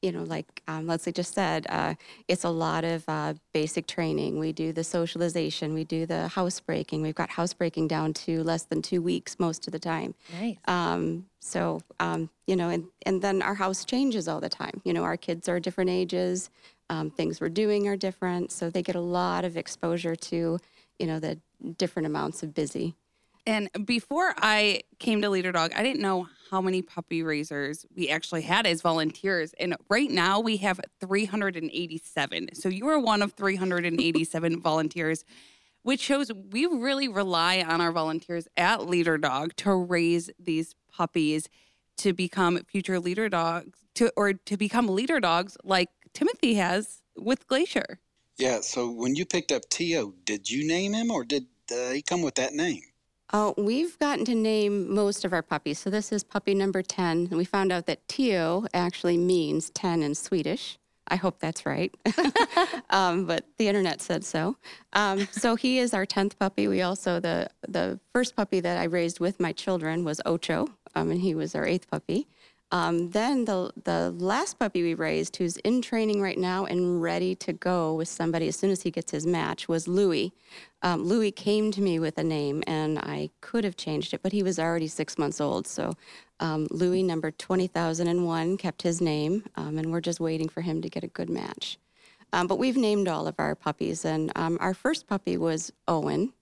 you 0.05 0.11
know, 0.11 0.23
like 0.23 0.61
um, 0.67 0.85
Leslie 0.85 1.11
just 1.11 1.33
said, 1.33 1.65
uh, 1.67 1.95
it's 2.27 2.43
a 2.43 2.49
lot 2.49 2.83
of 2.83 3.03
uh, 3.07 3.33
basic 3.55 3.87
training. 3.87 4.37
We 4.37 4.53
do 4.53 4.71
the 4.71 4.83
socialization, 4.83 5.73
we 5.73 5.83
do 5.83 6.05
the 6.05 6.27
housebreaking. 6.27 7.01
We've 7.01 7.15
got 7.15 7.31
housebreaking 7.31 7.87
down 7.87 8.13
to 8.25 8.43
less 8.43 8.63
than 8.63 8.83
two 8.83 9.01
weeks 9.01 9.39
most 9.39 9.65
of 9.65 9.71
the 9.73 9.79
time. 9.79 10.13
Nice. 10.39 10.57
Um, 10.67 11.25
so, 11.39 11.81
um, 11.99 12.29
you 12.45 12.55
know, 12.55 12.69
and, 12.69 12.85
and 13.07 13.19
then 13.19 13.41
our 13.41 13.55
house 13.55 13.83
changes 13.83 14.27
all 14.27 14.39
the 14.39 14.47
time. 14.47 14.79
You 14.83 14.93
know, 14.93 15.03
our 15.03 15.17
kids 15.17 15.49
are 15.49 15.59
different 15.59 15.89
ages, 15.89 16.51
um, 16.91 17.09
things 17.09 17.41
we're 17.41 17.49
doing 17.49 17.87
are 17.87 17.97
different. 17.97 18.51
So 18.51 18.69
they 18.69 18.83
get 18.83 18.95
a 18.95 19.01
lot 19.01 19.43
of 19.43 19.57
exposure 19.57 20.15
to, 20.15 20.59
you 20.99 21.07
know, 21.07 21.19
the 21.19 21.39
different 21.79 22.05
amounts 22.05 22.43
of 22.43 22.53
busy. 22.53 22.93
And 23.47 23.69
before 23.85 24.33
I 24.37 24.81
came 24.99 25.21
to 25.21 25.29
Leader 25.29 25.51
Dog, 25.51 25.71
I 25.75 25.83
didn't 25.83 26.01
know 26.01 26.27
how 26.49 26.61
many 26.61 26.81
puppy 26.81 27.21
raisers 27.21 27.85
we 27.95 28.09
actually 28.09 28.41
had 28.41 28.65
as 28.65 28.81
volunteers. 28.81 29.53
And 29.59 29.75
right 29.89 30.09
now 30.09 30.39
we 30.39 30.57
have 30.57 30.79
387. 30.99 32.55
So 32.55 32.69
you 32.69 32.87
are 32.87 32.99
one 32.99 33.21
of 33.21 33.33
387 33.33 34.61
volunteers, 34.61 35.25
which 35.83 35.99
shows 35.99 36.31
we 36.33 36.65
really 36.65 37.07
rely 37.07 37.61
on 37.61 37.81
our 37.81 37.91
volunteers 37.91 38.47
at 38.57 38.87
Leader 38.87 39.17
Dog 39.17 39.55
to 39.57 39.75
raise 39.75 40.31
these 40.39 40.73
puppies 40.91 41.47
to 41.97 42.13
become 42.13 42.59
future 42.67 42.99
leader 42.99 43.29
dogs 43.29 43.79
to 43.95 44.11
or 44.17 44.33
to 44.33 44.57
become 44.57 44.87
leader 44.87 45.19
dogs 45.19 45.55
like 45.63 45.89
Timothy 46.13 46.55
has 46.55 47.01
with 47.15 47.47
Glacier. 47.47 47.99
Yeah, 48.37 48.61
so 48.61 48.91
when 48.91 49.15
you 49.15 49.25
picked 49.25 49.51
up 49.51 49.69
Tio, 49.69 50.13
did 50.25 50.49
you 50.49 50.67
name 50.67 50.93
him 50.93 51.09
or 51.09 51.23
did 51.23 51.45
uh, 51.71 51.91
he 51.91 52.01
come 52.01 52.21
with 52.21 52.35
that 52.35 52.53
name? 52.53 52.81
Oh, 53.33 53.53
we've 53.57 53.97
gotten 53.99 54.23
to 54.25 54.35
name 54.35 54.93
most 54.93 55.25
of 55.25 55.33
our 55.33 55.41
puppies. 55.41 55.79
So 55.79 55.89
this 55.89 56.11
is 56.11 56.23
puppy 56.23 56.53
number 56.53 56.81
10. 56.81 57.27
And 57.29 57.37
we 57.37 57.45
found 57.45 57.71
out 57.71 57.87
that 57.87 58.07
Tio 58.07 58.65
actually 58.73 59.17
means 59.17 59.71
10 59.71 60.03
in 60.03 60.13
Swedish. 60.13 60.77
I 61.07 61.17
hope 61.17 61.39
that's 61.39 61.65
right. 61.65 61.93
um, 62.89 63.25
but 63.25 63.45
the 63.57 63.67
internet 63.67 64.01
said 64.01 64.23
so. 64.23 64.57
Um, 64.93 65.27
so 65.31 65.55
he 65.55 65.79
is 65.79 65.93
our 65.93 66.05
10th 66.05 66.37
puppy. 66.37 66.67
We 66.67 66.81
also, 66.81 67.19
the, 67.19 67.49
the 67.67 67.99
first 68.13 68.35
puppy 68.35 68.59
that 68.59 68.77
I 68.77 68.85
raised 68.85 69.19
with 69.19 69.39
my 69.39 69.51
children 69.51 70.03
was 70.03 70.19
Ocho, 70.25 70.67
um, 70.95 71.11
and 71.11 71.21
he 71.21 71.35
was 71.35 71.53
our 71.55 71.65
eighth 71.65 71.89
puppy. 71.89 72.27
Um, 72.71 73.11
then 73.11 73.45
the 73.45 73.71
the 73.83 74.11
last 74.17 74.59
puppy 74.59 74.83
we 74.83 74.95
raised, 74.95 75.35
who's 75.37 75.57
in 75.57 75.81
training 75.81 76.21
right 76.21 76.37
now 76.37 76.65
and 76.65 77.01
ready 77.01 77.35
to 77.35 77.53
go 77.53 77.93
with 77.93 78.09
somebody 78.09 78.47
as 78.47 78.55
soon 78.55 78.71
as 78.71 78.81
he 78.81 78.91
gets 78.91 79.11
his 79.11 79.25
match, 79.25 79.67
was 79.67 79.87
Louis. 79.87 80.33
Um, 80.81 81.03
Louis 81.03 81.31
came 81.31 81.71
to 81.71 81.81
me 81.81 81.99
with 81.99 82.17
a 82.17 82.23
name, 82.23 82.63
and 82.67 82.99
I 82.99 83.29
could 83.41 83.63
have 83.63 83.77
changed 83.77 84.13
it, 84.13 84.21
but 84.23 84.31
he 84.31 84.43
was 84.43 84.59
already 84.59 84.87
six 84.87 85.17
months 85.17 85.39
old. 85.39 85.67
So 85.67 85.93
um, 86.39 86.67
Louis, 86.71 87.03
number 87.03 87.31
twenty 87.31 87.67
thousand 87.67 88.07
and 88.07 88.25
one, 88.25 88.57
kept 88.57 88.81
his 88.81 88.99
name, 88.99 89.43
um, 89.55 89.77
and 89.77 89.91
we're 89.91 90.01
just 90.01 90.19
waiting 90.19 90.49
for 90.49 90.61
him 90.61 90.81
to 90.81 90.89
get 90.89 91.03
a 91.03 91.07
good 91.07 91.29
match. 91.29 91.77
Um, 92.33 92.47
but 92.47 92.57
we've 92.59 92.77
named 92.77 93.07
all 93.07 93.27
of 93.27 93.35
our 93.37 93.55
puppies, 93.55 94.03
and 94.05 94.31
um, 94.35 94.57
our 94.59 94.73
first 94.73 95.07
puppy 95.07 95.37
was 95.37 95.71
Owen. 95.87 96.33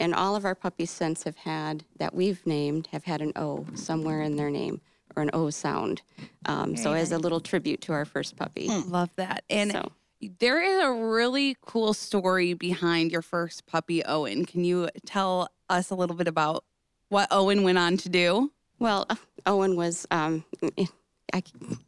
And 0.00 0.14
all 0.14 0.36
of 0.36 0.44
our 0.44 0.54
puppies 0.54 0.92
since 0.92 1.24
have 1.24 1.38
had 1.38 1.84
that 1.98 2.14
we've 2.14 2.46
named 2.46 2.88
have 2.92 3.02
had 3.04 3.20
an 3.20 3.32
O 3.34 3.66
somewhere 3.74 4.22
in 4.22 4.36
their 4.36 4.50
name 4.50 4.80
or 5.16 5.22
an 5.22 5.30
O 5.32 5.50
sound. 5.50 6.02
Um, 6.46 6.76
so 6.76 6.92
as 6.92 7.12
a 7.12 7.18
little 7.18 7.40
tribute 7.40 7.80
to 7.82 7.92
our 7.92 8.04
first 8.04 8.36
puppy. 8.36 8.68
Love 8.68 9.10
that. 9.16 9.44
And 9.50 9.72
So- 9.72 9.92
there 10.40 10.60
is 10.60 10.82
a 10.84 10.90
really 10.92 11.56
cool 11.64 11.94
story 11.94 12.52
behind 12.52 13.12
your 13.12 13.22
first 13.22 13.66
puppy, 13.66 14.04
Owen. 14.04 14.44
Can 14.46 14.64
you 14.64 14.88
tell 15.06 15.48
us 15.70 15.90
a 15.90 15.94
little 15.94 16.16
bit 16.16 16.26
about 16.26 16.64
what 17.08 17.28
Owen 17.30 17.62
went 17.62 17.78
on 17.78 17.96
to 17.98 18.08
do? 18.08 18.50
Well, 18.80 19.06
uh, 19.08 19.14
Owen 19.46 19.76
was. 19.76 20.06
Um, 20.10 20.44
I, 21.32 21.42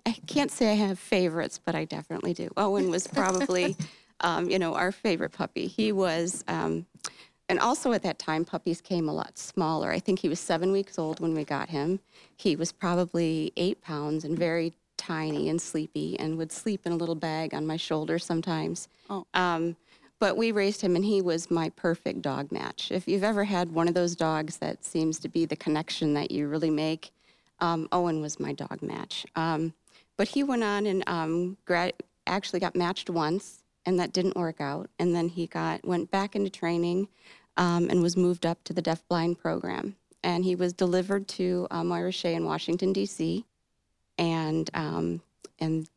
I 0.06 0.12
can't 0.26 0.50
say 0.50 0.70
I 0.70 0.75
have 0.75 0.99
favorites, 0.99 1.58
but 1.64 1.75
I 1.75 1.87
definitely 1.87 2.34
do. 2.34 2.50
Owen 2.56 2.90
was 2.90 3.06
probably, 3.12 3.75
um, 4.20 4.50
you 4.50 4.58
know, 4.58 4.75
our 4.75 4.93
favorite 4.93 5.32
puppy. 5.32 5.66
He 5.66 5.93
was, 5.93 6.44
um, 6.46 6.87
and 7.50 7.58
also 7.58 7.93
at 7.93 8.02
that 8.05 8.20
time, 8.20 8.44
puppies 8.44 8.81
came 8.81 9.08
a 9.08 9.12
lot 9.12 9.37
smaller. 9.37 9.91
I 9.91 9.99
think 9.99 10.20
he 10.20 10.29
was 10.29 10.38
seven 10.38 10.70
weeks 10.70 11.00
old 11.00 11.19
when 11.19 11.35
we 11.35 11.44
got 11.44 11.69
him. 11.69 11.99
He 12.37 12.55
was 12.55 12.70
probably 12.70 13.52
eight 13.56 13.82
pounds 13.82 14.25
and 14.25 14.38
very 14.38 14.73
tiny 14.97 15.49
and 15.49 15.61
sleepy, 15.61 16.17
and 16.20 16.38
would 16.38 16.52
sleep 16.52 16.82
in 16.87 16.93
a 16.93 16.97
little 16.97 17.17
bag 17.17 17.52
on 17.52 17.67
my 17.67 17.76
shoulder 17.76 18.20
sometimes. 18.20 18.87
Oh. 19.08 19.26
Um, 19.35 19.76
but 20.20 20.37
we 20.37 20.52
raised 20.52 20.81
him, 20.81 20.94
and 20.94 21.05
he 21.05 21.23
was 21.23 21.50
my 21.50 21.70
perfect 21.70 22.23
dog 22.23 22.52
match. 22.52 22.93
If 22.93 23.08
you've 23.08 23.25
ever 23.25 23.43
had 23.43 23.73
one 23.73 23.88
of 23.88 23.94
those 23.94 24.14
dogs 24.14 24.58
that 24.58 24.85
seems 24.85 25.19
to 25.19 25.28
be 25.28 25.45
the 25.45 25.57
connection 25.57 26.14
that 26.14 26.30
you 26.30 26.47
really 26.47 26.71
make, 26.71 27.11
um, 27.59 27.88
Owen 27.90 28.21
was 28.21 28.38
my 28.38 28.52
dog 28.52 28.80
match. 28.80 29.26
Um, 29.35 29.75
but 30.16 30.28
he 30.28 30.45
went 30.45 30.62
on 30.62 30.87
and 30.87 31.02
um, 31.09 31.57
gra- 31.64 31.92
actually 32.28 32.61
got 32.61 32.76
matched 32.76 33.11
once, 33.11 33.64
and 33.87 33.99
that 33.99 34.12
didn't 34.12 34.37
work 34.37 34.61
out. 34.61 34.88
And 35.00 35.16
then 35.16 35.28
he 35.28 35.49
got 35.49 35.85
went 35.85 36.12
back 36.12 36.37
into 36.37 36.50
training 36.50 37.09
um, 37.57 37.88
and 37.90 38.02
was 38.02 38.16
moved 38.16 38.47
up 38.47 38.62
to 38.64 38.73
the 38.73 38.83
deafblind 38.83 39.38
program. 39.38 39.97
And 40.23 40.45
he 40.45 40.54
was 40.54 40.73
delivered 40.73 41.28
to 41.28 41.66
uh, 41.71 41.83
Moira 41.83 42.12
Shea 42.12 42.35
in 42.35 42.45
Washington 42.45 42.92
D.C. 42.92 43.45
and 44.19 44.69
um, 44.75 45.23
and 45.59 45.88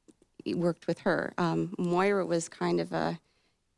worked 0.56 0.88
with 0.88 1.00
her. 1.00 1.34
Um, 1.38 1.74
Moira 1.78 2.26
was 2.26 2.48
kind 2.48 2.80
of 2.80 2.94
a 2.94 3.20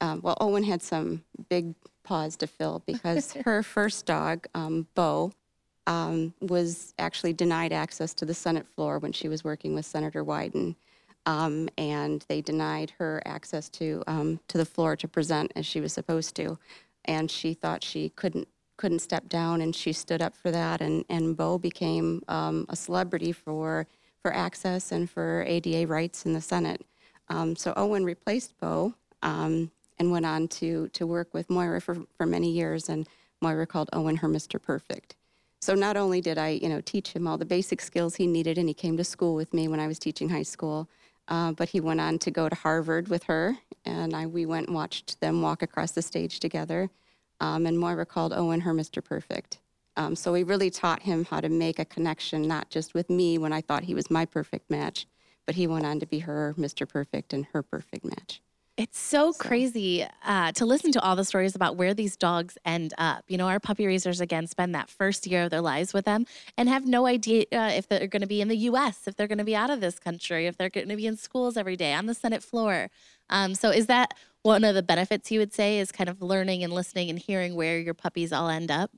um, 0.01 0.21
well, 0.21 0.37
Owen 0.41 0.63
had 0.63 0.81
some 0.81 1.23
big 1.49 1.73
paws 2.03 2.35
to 2.37 2.47
fill 2.47 2.81
because 2.85 3.33
her 3.45 3.63
first 3.63 4.05
dog, 4.05 4.47
um, 4.53 4.87
Bo, 4.95 5.31
um, 5.87 6.33
was 6.41 6.93
actually 6.97 7.33
denied 7.33 7.71
access 7.71 8.13
to 8.15 8.25
the 8.25 8.33
Senate 8.33 8.67
floor 8.67 8.99
when 8.99 9.11
she 9.11 9.27
was 9.27 9.43
working 9.43 9.75
with 9.75 9.85
Senator 9.85 10.23
Wyden. 10.23 10.75
Um, 11.27 11.69
and 11.77 12.23
they 12.27 12.41
denied 12.41 12.93
her 12.99 13.21
access 13.25 13.67
to 13.69 14.03
um, 14.05 14.39
to 14.47 14.59
the 14.59 14.65
floor 14.65 14.95
to 14.95 15.07
present 15.07 15.51
as 15.55 15.65
she 15.65 15.81
was 15.81 15.91
supposed 15.91 16.35
to, 16.35 16.59
and 17.05 17.29
she 17.29 17.53
thought 17.53 17.83
she 17.83 18.09
couldn't 18.09 18.47
couldn't 18.77 18.99
step 18.99 19.29
down, 19.29 19.61
and 19.61 19.73
she 19.73 19.93
stood 19.93 20.21
up 20.21 20.35
for 20.35 20.51
that, 20.51 20.81
and 20.81 21.05
and 21.09 21.35
Bo 21.37 21.57
became 21.57 22.21
um, 22.27 22.65
a 22.69 22.75
celebrity 22.75 23.31
for 23.31 23.87
for 24.21 24.33
access 24.33 24.91
and 24.91 25.09
for 25.09 25.43
ADA 25.47 25.87
rights 25.87 26.25
in 26.25 26.33
the 26.33 26.41
Senate. 26.41 26.85
Um, 27.29 27.55
so 27.55 27.73
Owen 27.77 28.03
replaced 28.03 28.57
Bo 28.59 28.93
um, 29.21 29.71
and 29.99 30.11
went 30.11 30.25
on 30.25 30.47
to 30.49 30.89
to 30.89 31.07
work 31.07 31.33
with 31.33 31.49
Moira 31.49 31.81
for 31.81 31.97
for 32.17 32.25
many 32.25 32.51
years, 32.51 32.89
and 32.89 33.07
Moira 33.41 33.67
called 33.67 33.89
Owen 33.93 34.17
her 34.17 34.27
Mr. 34.27 34.61
Perfect. 34.61 35.15
So 35.61 35.73
not 35.73 35.97
only 35.97 36.21
did 36.21 36.37
I, 36.37 36.49
you 36.49 36.69
know, 36.69 36.81
teach 36.81 37.13
him 37.13 37.25
all 37.27 37.37
the 37.37 37.45
basic 37.45 37.81
skills 37.81 38.15
he 38.15 38.27
needed, 38.27 38.57
and 38.57 38.67
he 38.67 38.73
came 38.73 38.97
to 38.97 39.03
school 39.03 39.33
with 39.33 39.53
me 39.53 39.67
when 39.67 39.79
I 39.79 39.87
was 39.87 39.97
teaching 39.97 40.29
high 40.29 40.43
school, 40.43 40.87
uh, 41.27 41.51
but 41.53 41.69
he 41.69 41.79
went 41.79 42.01
on 42.01 42.19
to 42.19 42.31
go 42.31 42.49
to 42.49 42.55
Harvard 42.55 43.07
with 43.07 43.23
her, 43.23 43.57
and 43.83 44.13
I, 44.13 44.25
we 44.27 44.45
went 44.45 44.67
and 44.67 44.75
watched 44.75 45.19
them 45.21 45.41
walk 45.41 45.61
across 45.61 45.91
the 45.91 46.01
stage 46.01 46.39
together. 46.39 46.89
Um, 47.39 47.65
and 47.65 47.77
Moira 47.77 48.05
called 48.05 48.33
Owen 48.33 48.61
her 48.61 48.73
Mr. 48.73 49.03
Perfect. 49.03 49.59
Um, 49.97 50.15
so 50.15 50.31
we 50.33 50.43
really 50.43 50.69
taught 50.69 51.01
him 51.01 51.25
how 51.25 51.41
to 51.41 51.49
make 51.49 51.79
a 51.79 51.85
connection, 51.85 52.41
not 52.47 52.69
just 52.69 52.93
with 52.93 53.09
me 53.09 53.37
when 53.37 53.53
I 53.53 53.61
thought 53.61 53.83
he 53.83 53.95
was 53.95 54.11
my 54.11 54.25
perfect 54.25 54.69
match, 54.69 55.07
but 55.45 55.55
he 55.55 55.67
went 55.67 55.85
on 55.85 55.99
to 55.99 56.05
be 56.05 56.19
her 56.19 56.53
Mr. 56.57 56.87
Perfect 56.87 57.33
and 57.33 57.45
her 57.53 57.63
perfect 57.63 58.05
match. 58.05 58.41
It's 58.77 58.99
so, 58.99 59.31
So- 59.31 59.37
crazy 59.47 60.05
uh, 60.25 60.51
to 60.51 60.65
listen 60.65 60.91
to 60.93 61.01
all 61.01 61.15
the 61.15 61.23
stories 61.23 61.55
about 61.55 61.77
where 61.77 61.93
these 61.93 62.17
dogs 62.17 62.57
end 62.65 62.93
up. 62.97 63.23
You 63.29 63.37
know, 63.37 63.47
our 63.47 63.59
puppy 63.59 63.87
raisers 63.87 64.19
again 64.19 64.47
spend 64.47 64.75
that 64.75 64.89
first 64.89 65.25
year 65.27 65.43
of 65.43 65.49
their 65.51 65.61
lives 65.61 65.93
with 65.93 66.03
them 66.03 66.25
and 66.57 66.67
have 66.67 66.85
no 66.85 67.05
idea 67.05 67.45
uh, 67.53 67.71
if 67.73 67.87
they're 67.87 68.07
going 68.07 68.21
to 68.21 68.27
be 68.27 68.41
in 68.41 68.49
the 68.49 68.57
U.S., 68.69 69.07
if 69.07 69.15
they're 69.15 69.27
going 69.27 69.37
to 69.37 69.45
be 69.45 69.55
out 69.55 69.69
of 69.69 69.79
this 69.79 69.97
country, 69.97 70.45
if 70.45 70.57
they're 70.57 70.69
going 70.69 70.89
to 70.89 70.97
be 70.97 71.07
in 71.07 71.15
schools 71.15 71.55
every 71.55 71.77
day 71.77 71.93
on 71.93 72.05
the 72.05 72.13
Senate 72.13 72.43
floor. 72.43 72.89
Um, 73.29 73.55
so, 73.55 73.69
is 73.69 73.87
that 73.87 74.13
one 74.41 74.65
of 74.65 74.75
the 74.75 74.83
benefits 74.83 75.31
you 75.31 75.39
would 75.39 75.53
say 75.53 75.79
is 75.79 75.91
kind 75.93 76.09
of 76.09 76.21
learning 76.21 76.61
and 76.63 76.73
listening 76.73 77.09
and 77.09 77.17
hearing 77.17 77.55
where 77.55 77.79
your 77.79 77.93
puppies 77.93 78.33
all 78.33 78.49
end 78.49 78.71
up? 78.71 78.91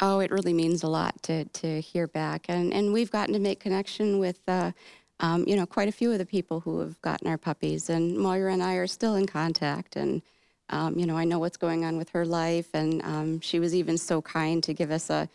Oh, 0.00 0.18
it 0.20 0.30
really 0.32 0.54
means 0.54 0.82
a 0.82 0.88
lot 0.88 1.22
to 1.24 1.44
to 1.44 1.80
hear 1.82 2.06
back, 2.08 2.46
and 2.48 2.72
and 2.72 2.92
we've 2.92 3.10
gotten 3.10 3.34
to 3.34 3.38
make 3.40 3.60
connection 3.60 4.18
with, 4.18 4.40
uh, 4.48 4.72
um, 5.20 5.44
you 5.46 5.56
know, 5.56 5.66
quite 5.66 5.88
a 5.88 5.92
few 5.92 6.12
of 6.12 6.18
the 6.18 6.26
people 6.26 6.60
who 6.60 6.80
have 6.80 7.00
gotten 7.02 7.28
our 7.28 7.38
puppies, 7.38 7.88
and 7.88 8.18
Moira 8.18 8.52
and 8.52 8.62
I 8.62 8.74
are 8.74 8.86
still 8.86 9.14
in 9.14 9.26
contact, 9.26 9.96
and 9.96 10.22
um, 10.70 10.98
you 10.98 11.06
know, 11.06 11.16
I 11.16 11.24
know 11.24 11.38
what's 11.38 11.56
going 11.56 11.84
on 11.84 11.96
with 11.96 12.10
her 12.10 12.24
life, 12.24 12.68
and 12.74 13.02
um, 13.02 13.40
she 13.40 13.60
was 13.60 13.74
even 13.74 13.96
so 13.96 14.22
kind 14.22 14.62
to 14.64 14.74
give 14.74 14.90
us 14.90 15.10
a 15.10 15.28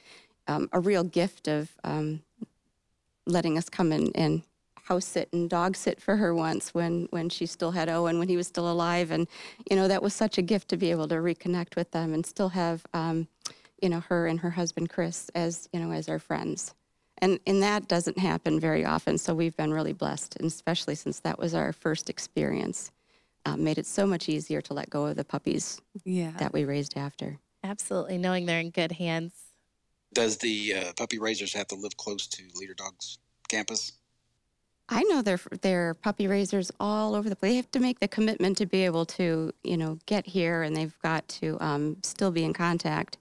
um, 0.48 0.69
a 0.74 0.79
real 0.79 1.03
gift 1.03 1.48
of 1.48 1.69
um, 1.83 2.21
letting 3.25 3.57
us 3.57 3.69
come 3.69 3.91
in 3.91 4.12
and 4.15 4.41
house 4.83 5.05
sit 5.05 5.29
and 5.31 5.50
dog 5.50 5.75
sit 5.75 6.01
for 6.01 6.17
her 6.17 6.33
once 6.33 6.74
when 6.74 7.07
when 7.12 7.29
she 7.29 7.45
still 7.45 7.71
had 7.71 7.88
Owen 7.89 8.17
when 8.17 8.27
he 8.27 8.36
was 8.36 8.48
still 8.48 8.69
alive, 8.69 9.12
and 9.12 9.27
you 9.69 9.75
know 9.75 9.88
that 9.88 10.03
was 10.03 10.13
such 10.13 10.38
a 10.38 10.41
gift 10.41 10.67
to 10.69 10.77
be 10.77 10.91
able 10.91 11.07
to 11.07 11.15
reconnect 11.15 11.75
with 11.75 11.91
them 11.91 12.13
and 12.13 12.25
still 12.25 12.50
have 12.50 12.86
um, 12.93 13.27
you 13.81 13.88
know 13.88 14.01
her 14.01 14.27
and 14.27 14.41
her 14.41 14.50
husband 14.51 14.89
Chris 14.89 15.29
as 15.36 15.69
you 15.71 15.79
know 15.79 15.91
as 15.91 16.09
our 16.09 16.19
friends. 16.19 16.74
And, 17.21 17.39
and 17.45 17.61
that 17.61 17.88
doesn't 17.88 18.17
happen 18.17 18.59
very 18.59 18.85
often, 18.85 19.17
so 19.17 19.35
we've 19.35 19.55
been 19.57 19.73
really 19.73 19.93
blessed, 19.93 20.38
and 20.38 20.45
especially 20.47 20.95
since 20.95 21.19
that 21.19 21.38
was 21.38 21.53
our 21.53 21.73
first 21.73 22.09
experience. 22.09 22.91
Um, 23.45 23.63
made 23.63 23.77
it 23.77 23.85
so 23.85 24.05
much 24.05 24.27
easier 24.29 24.61
to 24.61 24.73
let 24.73 24.89
go 24.89 25.05
of 25.05 25.15
the 25.15 25.23
puppies 25.23 25.81
Yeah. 26.03 26.31
that 26.39 26.53
we 26.53 26.65
raised 26.65 26.97
after. 26.97 27.39
Absolutely, 27.63 28.17
knowing 28.17 28.45
they're 28.45 28.59
in 28.59 28.69
good 28.69 28.93
hands. 28.93 29.33
Does 30.13 30.38
the 30.38 30.73
uh, 30.75 30.93
puppy 30.97 31.19
raisers 31.19 31.53
have 31.53 31.67
to 31.67 31.75
live 31.75 31.95
close 31.97 32.27
to 32.27 32.43
Leader 32.55 32.73
Dog's 32.73 33.19
campus? 33.47 33.93
I 34.91 35.03
know 35.03 35.21
they're 35.21 35.39
they're 35.61 35.93
puppy 35.93 36.25
raisers 36.27 36.71
all 36.79 37.13
over 37.15 37.29
the 37.29 37.35
place. 37.35 37.51
They 37.51 37.55
have 37.57 37.71
to 37.71 37.79
make 37.79 37.99
the 37.99 38.07
commitment 38.07 38.57
to 38.57 38.65
be 38.65 38.85
able 38.85 39.05
to, 39.05 39.53
you 39.63 39.77
know, 39.77 39.99
get 40.07 40.25
here, 40.25 40.63
and 40.63 40.75
they've 40.75 40.97
got 41.03 41.27
to 41.27 41.57
um, 41.61 41.97
still 42.01 42.31
be 42.31 42.43
in 42.43 42.53
contact. 42.53 43.17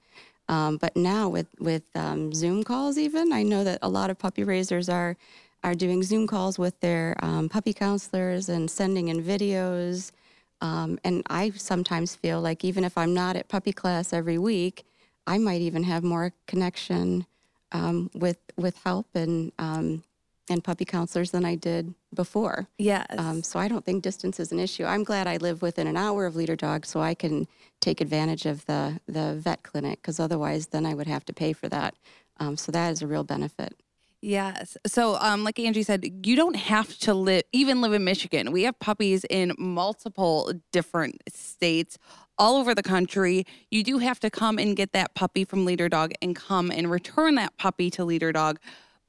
Um, 0.49 0.77
but 0.79 0.97
now 0.97 1.29
with 1.29 1.49
with 1.59 1.85
um, 1.95 2.33
Zoom 2.33 2.65
calls, 2.65 2.99
even 2.99 3.33
I 3.33 3.43
know 3.43 3.65
that 3.65 3.79
a 3.83 3.89
lot 3.89 4.11
of 4.11 4.19
puppy 4.19 4.45
raisers 4.45 4.89
are 4.89 5.17
are 5.65 5.75
doing 5.75 6.03
Zoom 6.03 6.27
calls 6.27 6.59
with 6.59 6.79
their 6.81 7.17
um, 7.21 7.49
puppy 7.49 7.73
counselors 7.73 8.49
and 8.49 8.71
sending 8.71 9.09
in 9.09 9.23
videos. 9.23 10.13
Um, 10.61 10.99
and 11.05 11.23
I 11.29 11.51
sometimes 11.51 12.15
feel 12.17 12.41
like 12.41 12.65
even 12.65 12.85
if 12.85 12.97
I'm 12.97 13.15
not 13.15 13.37
at 13.37 13.49
puppy 13.49 13.73
class 13.73 14.13
every 14.13 14.39
week, 14.39 14.85
I 15.27 15.39
might 15.39 15.61
even 15.61 15.85
have 15.85 16.03
more 16.03 16.33
connection 16.47 17.27
um, 17.73 18.11
with 18.15 18.39
with 18.57 18.77
help 18.85 19.07
and 19.15 19.53
um, 19.59 20.03
and 20.51 20.63
puppy 20.63 20.85
counselors 20.85 21.31
than 21.31 21.45
I 21.45 21.55
did 21.55 21.95
before. 22.15 22.69
Yes. 22.79 23.07
Um, 23.17 23.43
so 23.43 23.59
I 23.59 23.69
don't 23.69 23.85
think 23.85 24.03
distance 24.03 24.41
is 24.41 24.53
an 24.53 24.59
issue. 24.59 24.85
I'm 24.85 25.05
glad 25.05 25.27
I 25.27 25.37
live 25.37 25.63
within 25.63 25.87
an 25.87 25.97
hour 25.97 26.27
of 26.27 26.37
Leader 26.37 26.57
Dog, 26.57 26.87
so 26.87 27.01
I 27.01 27.15
can 27.15 27.47
take 27.81 28.01
advantage 28.01 28.47
of 28.47 28.67
the 28.67 29.01
the 29.07 29.35
vet 29.35 29.63
clinic. 29.63 30.01
Because 30.03 30.21
otherwise, 30.21 30.69
then 30.69 30.87
I 30.87 30.95
would 30.95 31.07
have 31.07 31.25
to 31.27 31.33
pay 31.33 31.53
for 31.53 31.69
that. 31.69 31.95
Um, 32.39 32.57
so 32.57 32.73
that 32.73 32.93
is 32.93 33.03
a 33.03 33.07
real 33.07 33.25
benefit. 33.25 33.75
Yes. 34.21 34.77
So, 34.85 35.17
um, 35.21 35.45
like 35.45 35.61
Angie 35.61 35.85
said, 35.85 36.27
you 36.27 36.35
don't 36.35 36.57
have 36.57 36.99
to 37.01 37.15
live, 37.15 37.45
even 37.53 37.81
live 37.81 37.93
in 37.93 38.03
Michigan. 38.03 38.51
We 38.51 38.65
have 38.65 38.79
puppies 38.81 39.25
in 39.31 39.55
multiple 39.59 40.53
different 40.73 41.23
states 41.33 41.99
all 42.37 42.57
over 42.57 42.75
the 42.75 42.83
country. 42.83 43.47
You 43.71 43.85
do 43.85 43.99
have 43.99 44.19
to 44.21 44.31
come 44.31 44.59
and 44.59 44.77
get 44.77 44.93
that 44.93 45.15
puppy 45.15 45.45
from 45.45 45.65
Leader 45.65 45.89
Dog 45.89 46.13
and 46.21 46.35
come 46.35 46.71
and 46.71 46.91
return 46.91 47.37
that 47.37 47.57
puppy 47.59 47.91
to 47.91 48.05
Leader 48.05 48.33
Dog. 48.33 48.59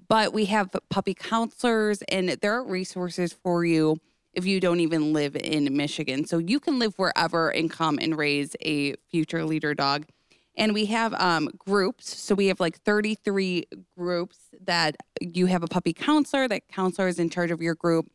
But 0.09 0.33
we 0.33 0.45
have 0.45 0.69
puppy 0.89 1.13
counselors, 1.13 2.01
and 2.09 2.29
there 2.29 2.53
are 2.55 2.65
resources 2.65 3.31
for 3.31 3.63
you 3.63 3.97
if 4.33 4.45
you 4.45 4.59
don't 4.59 4.81
even 4.81 5.13
live 5.13 5.35
in 5.35 5.75
Michigan. 5.75 6.25
So 6.25 6.39
you 6.39 6.59
can 6.59 6.79
live 6.79 6.93
wherever 6.97 7.49
and 7.49 7.71
come 7.71 7.97
and 8.01 8.17
raise 8.17 8.55
a 8.61 8.95
future 9.11 9.45
Leader 9.45 9.73
Dog 9.73 10.05
and 10.59 10.73
we 10.73 10.85
have 10.87 11.13
um, 11.13 11.49
groups. 11.57 12.19
So 12.19 12.35
we 12.35 12.47
have 12.47 12.59
like 12.59 12.77
33 12.81 13.65
groups 13.97 14.37
that 14.65 14.97
you 15.21 15.45
have 15.45 15.63
a 15.63 15.67
puppy 15.67 15.93
counselor. 15.93 16.47
That 16.47 16.67
counselor 16.67 17.07
is 17.07 17.17
in 17.17 17.29
charge 17.29 17.49
of 17.49 17.61
your 17.61 17.75
group, 17.75 18.11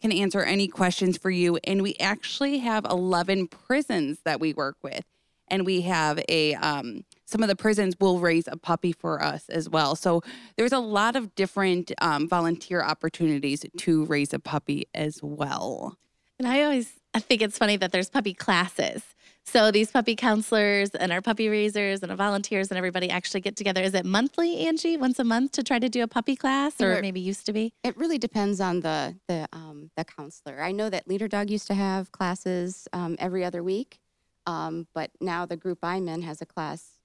can 0.00 0.12
answer 0.12 0.40
any 0.40 0.68
questions 0.68 1.18
for 1.18 1.28
you. 1.28 1.58
And 1.64 1.82
we 1.82 1.96
actually 1.96 2.58
have 2.58 2.86
11 2.88 3.48
prisons 3.48 4.20
that 4.24 4.38
we 4.38 4.54
work 4.54 4.76
with, 4.80 5.04
and 5.48 5.66
we 5.66 5.82
have 5.82 6.20
a 6.28 6.54
um, 6.54 7.04
some 7.28 7.42
of 7.42 7.48
the 7.48 7.56
prisons 7.56 7.94
will 8.00 8.20
raise 8.20 8.48
a 8.48 8.56
puppy 8.56 8.90
for 8.92 9.22
us 9.22 9.50
as 9.50 9.68
well. 9.68 9.94
So 9.94 10.22
there's 10.56 10.72
a 10.72 10.78
lot 10.78 11.14
of 11.14 11.34
different 11.34 11.92
um, 12.00 12.26
volunteer 12.26 12.82
opportunities 12.82 13.66
to 13.76 14.06
raise 14.06 14.32
a 14.32 14.38
puppy 14.38 14.86
as 14.94 15.20
well. 15.22 15.98
And 16.38 16.48
I 16.48 16.62
always 16.62 16.92
I 17.14 17.20
think 17.20 17.42
it's 17.42 17.58
funny 17.58 17.76
that 17.76 17.92
there's 17.92 18.08
puppy 18.08 18.32
classes. 18.32 19.02
So 19.44 19.70
these 19.70 19.90
puppy 19.90 20.14
counselors 20.14 20.90
and 20.90 21.10
our 21.10 21.22
puppy 21.22 21.48
raisers 21.48 22.02
and 22.02 22.10
our 22.10 22.16
volunteers 22.16 22.70
and 22.70 22.76
everybody 22.76 23.08
actually 23.10 23.40
get 23.40 23.56
together. 23.56 23.82
Is 23.82 23.94
it 23.94 24.04
monthly, 24.04 24.66
Angie? 24.66 24.96
Once 24.98 25.18
a 25.18 25.24
month 25.24 25.52
to 25.52 25.62
try 25.62 25.78
to 25.78 25.88
do 25.88 26.02
a 26.02 26.06
puppy 26.06 26.36
class, 26.36 26.80
or 26.80 26.90
Right. 26.90 27.02
maybe 27.02 27.20
used 27.20 27.46
to 27.46 27.52
be? 27.52 27.72
It 27.82 27.96
really 27.96 28.18
depends 28.18 28.60
on 28.60 28.80
the 28.80 29.16
the 29.26 29.48
um, 29.52 29.90
the 29.96 30.04
counselor. 30.04 30.62
I 30.62 30.72
know 30.72 30.88
that 30.90 31.08
Leader 31.08 31.28
Dog 31.28 31.50
used 31.50 31.66
to 31.68 31.74
have 31.74 32.12
classes 32.12 32.88
um, 32.92 33.16
every 33.18 33.42
other 33.44 33.62
week, 33.62 33.98
um, 34.46 34.86
but 34.94 35.10
now 35.20 35.44
the 35.46 35.56
group 35.56 35.78
I'm 35.82 36.08
in 36.08 36.22
has 36.22 36.40
a 36.42 36.46
class 36.46 36.97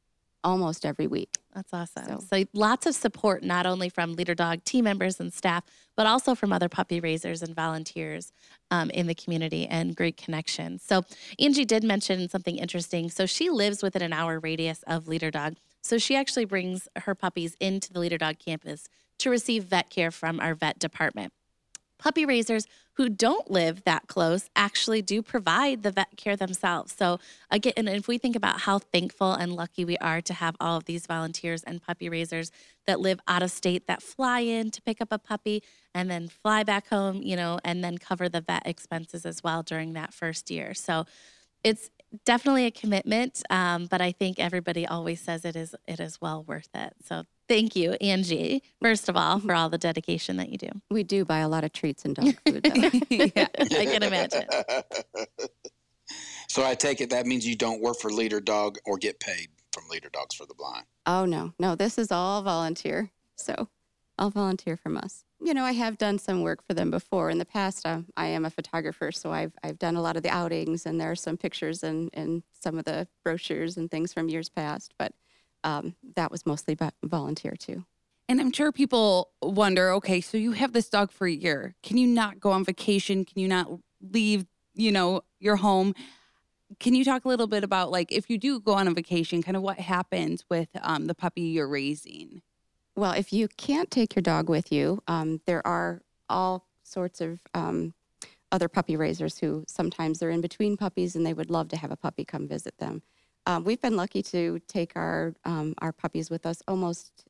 almost 0.43 0.85
every 0.85 1.07
week. 1.07 1.37
That's 1.53 1.73
awesome. 1.73 2.05
So- 2.05 2.19
So, 2.37 2.45
lots 2.53 2.85
of 2.85 2.95
support, 2.95 3.43
not 3.43 3.65
only 3.65 3.89
from 3.89 4.13
Leader 4.15 4.33
Dog 4.35 4.63
team 4.63 4.85
members 4.85 5.19
and 5.19 5.31
staff, 5.33 5.63
but 5.95 6.07
also 6.07 6.33
from 6.35 6.51
other 6.51 6.67
puppy 6.69 6.99
raisers 6.99 7.41
and 7.43 7.55
volunteers 7.55 8.31
um, 8.71 8.89
in 8.89 9.07
the 9.07 9.13
community 9.15 9.67
and 9.67 9.95
great 9.95 10.17
connection. 10.17 10.79
So, 10.79 11.03
Angie 11.39 11.65
did 11.65 11.83
mention 11.83 12.27
something 12.29 12.57
interesting. 12.57 13.09
So, 13.09 13.25
she 13.25 13.49
lives 13.49 13.83
within 13.83 14.01
an 14.01 14.13
hour 14.13 14.39
radius 14.39 14.83
of 14.87 15.07
Leader 15.07 15.29
Dog. 15.31 15.55
So, 15.83 15.97
she 15.97 16.15
actually 16.15 16.45
brings 16.45 16.87
her 16.97 17.13
puppies 17.15 17.55
into 17.59 17.93
the 17.93 17.99
Leader 17.99 18.17
Dog 18.17 18.39
campus 18.39 18.87
to 19.19 19.29
receive 19.29 19.65
vet 19.65 19.89
care 19.89 20.11
from 20.11 20.39
our 20.39 20.55
vet 20.55 20.79
department. 20.79 21.31
Puppy 22.03 22.25
raisers 22.25 22.67
who 22.95 23.07
don't 23.07 23.49
live 23.49 23.85
that 23.85 24.07
close 24.07 24.49
actually 24.57 25.01
do 25.01 25.21
provide 25.21 25.83
the 25.83 25.91
vet 25.91 26.17
care 26.17 26.35
themselves. 26.35 26.93
So, 26.99 27.17
again, 27.49 27.87
if 27.87 28.09
we 28.09 28.17
think 28.17 28.35
about 28.35 28.59
how 28.59 28.79
thankful 28.79 29.31
and 29.31 29.53
lucky 29.53 29.85
we 29.85 29.97
are 29.99 30.19
to 30.19 30.33
have 30.33 30.57
all 30.59 30.75
of 30.75 30.83
these 30.83 31.07
volunteers 31.07 31.63
and 31.63 31.81
puppy 31.81 32.09
raisers 32.09 32.51
that 32.87 32.99
live 32.99 33.21
out 33.25 33.41
of 33.41 33.51
state 33.51 33.87
that 33.87 34.03
fly 34.03 34.41
in 34.41 34.69
to 34.71 34.81
pick 34.81 34.99
up 34.99 35.07
a 35.11 35.17
puppy 35.17 35.63
and 35.95 36.11
then 36.11 36.27
fly 36.27 36.61
back 36.63 36.89
home, 36.89 37.21
you 37.23 37.37
know, 37.37 37.57
and 37.63 37.81
then 37.81 37.97
cover 37.97 38.27
the 38.27 38.41
vet 38.41 38.63
expenses 38.67 39.25
as 39.25 39.41
well 39.41 39.63
during 39.63 39.93
that 39.93 40.13
first 40.13 40.51
year. 40.51 40.73
So, 40.73 41.05
it's 41.63 41.89
definitely 42.25 42.65
a 42.65 42.71
commitment, 42.71 43.43
um, 43.49 43.87
but 43.87 44.01
I 44.01 44.11
think 44.11 44.39
everybody 44.39 44.87
always 44.87 45.21
says 45.21 45.45
it 45.45 45.55
is 45.55 45.75
it 45.87 45.99
is 45.99 46.19
well 46.21 46.43
worth 46.43 46.69
it. 46.73 46.93
So, 47.03 47.23
thank 47.47 47.75
you, 47.75 47.93
Angie, 47.93 48.63
first 48.81 49.09
of 49.09 49.17
all, 49.17 49.39
for 49.39 49.53
all 49.53 49.69
the 49.69 49.77
dedication 49.77 50.37
that 50.37 50.49
you 50.49 50.57
do. 50.57 50.69
We 50.89 51.03
do 51.03 51.25
buy 51.25 51.39
a 51.39 51.49
lot 51.49 51.63
of 51.63 51.73
treats 51.73 52.05
and 52.05 52.15
dog 52.15 52.35
food. 52.45 52.63
Though. 52.63 52.99
yeah, 53.09 53.47
I 53.57 53.85
can 53.85 54.03
imagine. 54.03 54.45
so 56.49 56.65
I 56.65 56.75
take 56.75 57.01
it 57.01 57.09
that 57.09 57.25
means 57.25 57.47
you 57.47 57.55
don't 57.55 57.81
work 57.81 57.99
for 57.99 58.11
Leader 58.11 58.39
Dog 58.39 58.77
or 58.85 58.97
get 58.97 59.19
paid 59.19 59.49
from 59.71 59.83
Leader 59.89 60.09
Dogs 60.09 60.35
for 60.35 60.45
the 60.45 60.53
Blind. 60.53 60.85
Oh 61.05 61.25
no, 61.25 61.53
no, 61.59 61.75
this 61.75 61.97
is 61.97 62.11
all 62.11 62.41
volunteer. 62.41 63.11
So, 63.35 63.67
all 64.17 64.29
volunteer 64.29 64.77
from 64.77 64.97
us. 64.97 65.25
You 65.41 65.53
know, 65.53 65.63
I 65.63 65.73
have 65.73 65.97
done 65.97 66.19
some 66.19 66.41
work 66.41 66.65
for 66.65 66.73
them 66.73 66.91
before 66.91 67.29
in 67.29 67.37
the 67.37 67.45
past. 67.45 67.85
Um, 67.85 68.07
I 68.15 68.27
am 68.27 68.45
a 68.45 68.49
photographer, 68.49 69.11
so 69.11 69.31
I've 69.31 69.53
I've 69.63 69.79
done 69.79 69.95
a 69.95 70.01
lot 70.01 70.15
of 70.15 70.23
the 70.23 70.29
outings, 70.29 70.85
and 70.85 70.99
there 70.99 71.11
are 71.11 71.15
some 71.15 71.37
pictures 71.37 71.83
and 71.83 72.09
and 72.13 72.43
some 72.53 72.77
of 72.77 72.85
the 72.85 73.07
brochures 73.23 73.77
and 73.77 73.89
things 73.91 74.13
from 74.13 74.29
years 74.29 74.49
past. 74.49 74.93
But 74.97 75.13
um, 75.63 75.95
that 76.15 76.31
was 76.31 76.45
mostly 76.45 76.75
vo- 76.75 76.91
volunteer 77.03 77.55
too. 77.57 77.85
And 78.29 78.39
I'm 78.39 78.53
sure 78.53 78.71
people 78.71 79.31
wonder 79.41 79.91
okay, 79.93 80.21
so 80.21 80.37
you 80.37 80.53
have 80.53 80.73
this 80.73 80.89
dog 80.89 81.11
for 81.11 81.27
a 81.27 81.31
year. 81.31 81.75
Can 81.83 81.97
you 81.97 82.07
not 82.07 82.39
go 82.39 82.51
on 82.51 82.63
vacation? 82.63 83.25
Can 83.25 83.39
you 83.39 83.47
not 83.47 83.67
leave, 84.01 84.45
you 84.75 84.91
know, 84.91 85.23
your 85.39 85.57
home? 85.57 85.93
Can 86.79 86.95
you 86.95 87.03
talk 87.03 87.25
a 87.25 87.27
little 87.27 87.47
bit 87.47 87.63
about 87.63 87.91
like 87.91 88.11
if 88.11 88.29
you 88.29 88.37
do 88.37 88.59
go 88.59 88.73
on 88.73 88.87
a 88.87 88.93
vacation, 88.93 89.43
kind 89.43 89.57
of 89.57 89.63
what 89.63 89.79
happens 89.79 90.45
with 90.49 90.69
um, 90.81 91.05
the 91.07 91.15
puppy 91.15 91.41
you're 91.41 91.67
raising? 91.67 92.41
Well, 92.95 93.13
if 93.13 93.33
you 93.33 93.47
can't 93.47 93.89
take 93.89 94.15
your 94.15 94.21
dog 94.21 94.49
with 94.49 94.71
you, 94.71 95.01
um, 95.07 95.41
there 95.47 95.65
are 95.65 96.01
all 96.29 96.67
sorts 96.83 97.21
of 97.21 97.39
um, 97.55 97.93
other 98.51 98.67
puppy 98.67 98.95
raisers 98.95 99.39
who 99.39 99.63
sometimes 99.67 100.19
they're 100.19 100.29
in 100.29 100.41
between 100.41 100.77
puppies 100.77 101.15
and 101.15 101.25
they 101.25 101.33
would 101.33 101.49
love 101.49 101.69
to 101.69 101.77
have 101.77 101.89
a 101.89 101.95
puppy 101.95 102.23
come 102.23 102.47
visit 102.47 102.77
them. 102.77 103.01
Um, 103.47 103.63
we've 103.63 103.81
been 103.81 103.97
lucky 103.97 104.21
to 104.23 104.59
take 104.67 104.93
our 104.95 105.33
um, 105.43 105.73
our 105.79 105.91
puppies 105.91 106.29
with 106.29 106.45
us 106.45 106.61
almost 106.67 107.25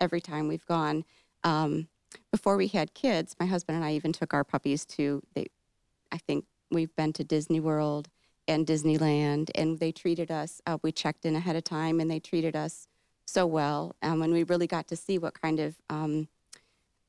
every 0.00 0.20
time 0.20 0.48
we've 0.48 0.66
gone. 0.66 1.04
Um, 1.44 1.88
before 2.30 2.56
we 2.56 2.66
had 2.66 2.92
kids, 2.92 3.36
my 3.38 3.46
husband 3.46 3.76
and 3.76 3.84
I 3.84 3.92
even 3.92 4.12
took 4.12 4.34
our 4.34 4.44
puppies 4.44 4.84
to 4.86 5.22
they, 5.34 5.46
I 6.12 6.18
think 6.18 6.44
we've 6.70 6.94
been 6.96 7.12
to 7.14 7.24
Disney 7.24 7.60
World 7.60 8.08
and 8.46 8.66
Disneyland, 8.66 9.50
and 9.54 9.78
they 9.78 9.92
treated 9.92 10.30
us. 10.30 10.60
Uh, 10.66 10.76
we 10.82 10.92
checked 10.92 11.24
in 11.24 11.34
ahead 11.34 11.56
of 11.56 11.64
time, 11.64 12.00
and 12.00 12.10
they 12.10 12.20
treated 12.20 12.54
us 12.56 12.88
so 13.26 13.46
well. 13.46 13.96
Um, 14.02 14.22
and 14.22 14.32
we 14.32 14.44
really 14.44 14.66
got 14.66 14.86
to 14.88 14.96
see 14.96 15.18
what 15.18 15.40
kind 15.40 15.60
of 15.60 15.76
um, 15.90 16.28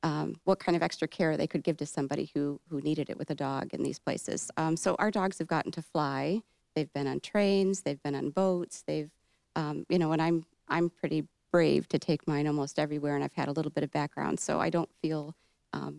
um, 0.02 0.36
what 0.44 0.58
kind 0.58 0.76
of 0.76 0.82
extra 0.82 1.08
care 1.08 1.36
they 1.36 1.46
could 1.46 1.64
give 1.64 1.76
to 1.78 1.86
somebody 1.86 2.30
who 2.34 2.60
who 2.68 2.80
needed 2.80 3.10
it 3.10 3.18
with 3.18 3.30
a 3.30 3.34
dog 3.34 3.72
in 3.74 3.82
these 3.82 3.98
places. 3.98 4.50
Um, 4.56 4.76
so 4.76 4.94
our 4.98 5.10
dogs 5.10 5.38
have 5.38 5.48
gotten 5.48 5.72
to 5.72 5.82
fly. 5.82 6.42
They've 6.74 6.92
been 6.92 7.06
on 7.06 7.20
trains. 7.20 7.82
They've 7.82 8.02
been 8.02 8.14
on 8.14 8.30
boats. 8.30 8.84
They've, 8.86 9.10
um, 9.54 9.86
you 9.88 9.98
know, 9.98 10.12
and 10.12 10.22
I'm 10.22 10.46
I'm 10.68 10.90
pretty 10.90 11.26
brave 11.52 11.88
to 11.88 11.98
take 11.98 12.26
mine 12.28 12.46
almost 12.46 12.78
everywhere, 12.78 13.14
and 13.14 13.24
I've 13.24 13.32
had 13.32 13.48
a 13.48 13.52
little 13.52 13.70
bit 13.70 13.84
of 13.84 13.90
background, 13.90 14.40
so 14.40 14.60
I 14.60 14.70
don't 14.70 14.90
feel 15.02 15.34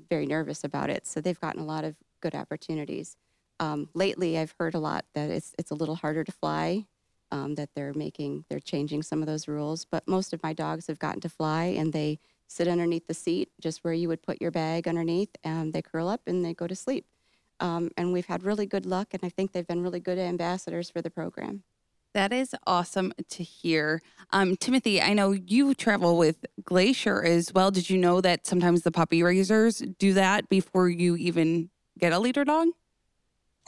very 0.09 0.25
nervous 0.25 0.63
about 0.63 0.89
it. 0.89 1.05
So 1.05 1.21
they've 1.21 1.39
gotten 1.39 1.61
a 1.61 1.65
lot 1.65 1.83
of 1.83 1.95
good 2.19 2.33
opportunities. 2.33 3.15
Lately, 3.93 4.37
I've 4.39 4.55
heard 4.59 4.73
a 4.73 4.79
lot 4.79 5.05
that 5.13 5.29
it's 5.29 5.53
it's 5.59 5.71
a 5.71 5.75
little 5.75 5.95
harder 5.95 6.23
to 6.23 6.31
fly. 6.31 6.87
Um, 7.29 7.55
that 7.55 7.69
they're 7.75 7.93
making, 7.93 8.45
they're 8.49 8.59
changing 8.59 9.03
some 9.03 9.21
of 9.21 9.27
those 9.27 9.49
rules. 9.49 9.83
But 9.83 10.07
most 10.07 10.33
of 10.33 10.41
my 10.41 10.53
dogs 10.53 10.87
have 10.87 10.97
gotten 10.97 11.19
to 11.21 11.29
fly, 11.29 11.65
and 11.65 11.91
they 11.91 12.19
sit 12.47 12.67
underneath 12.67 13.07
the 13.07 13.13
seat, 13.13 13.49
just 13.59 13.83
where 13.83 13.93
you 13.93 14.07
would 14.07 14.23
put 14.23 14.41
your 14.41 14.51
bag 14.51 14.87
underneath, 14.87 15.35
and 15.43 15.73
they 15.73 15.81
curl 15.81 16.07
up 16.07 16.21
and 16.25 16.43
they 16.43 16.53
go 16.53 16.67
to 16.67 16.75
sleep. 16.75 17.05
Um, 17.59 17.91
and 17.97 18.13
we've 18.13 18.27
had 18.27 18.43
really 18.43 18.65
good 18.65 18.85
luck, 18.85 19.09
and 19.13 19.23
I 19.23 19.29
think 19.29 19.51
they've 19.51 19.67
been 19.67 19.81
really 19.81 19.99
good 19.99 20.17
ambassadors 20.17 20.89
for 20.89 21.01
the 21.01 21.09
program. 21.09 21.63
That 22.13 22.31
is 22.33 22.55
awesome 22.65 23.13
to 23.29 23.43
hear. 23.43 24.01
Um, 24.31 24.55
Timothy, 24.55 25.01
I 25.01 25.13
know 25.13 25.31
you 25.31 25.73
travel 25.73 26.17
with 26.17 26.45
Glacier 26.63 27.23
as 27.23 27.53
well. 27.53 27.69
Did 27.69 27.89
you 27.89 27.97
know 27.97 28.21
that 28.21 28.47
sometimes 28.47 28.83
the 28.83 28.91
puppy 28.91 29.21
raisers 29.21 29.79
do 29.99 30.13
that 30.13 30.49
before 30.49 30.89
you 30.89 31.15
even 31.15 31.69
get 31.99 32.13
a 32.13 32.19
leader 32.19 32.43
dog? 32.43 32.69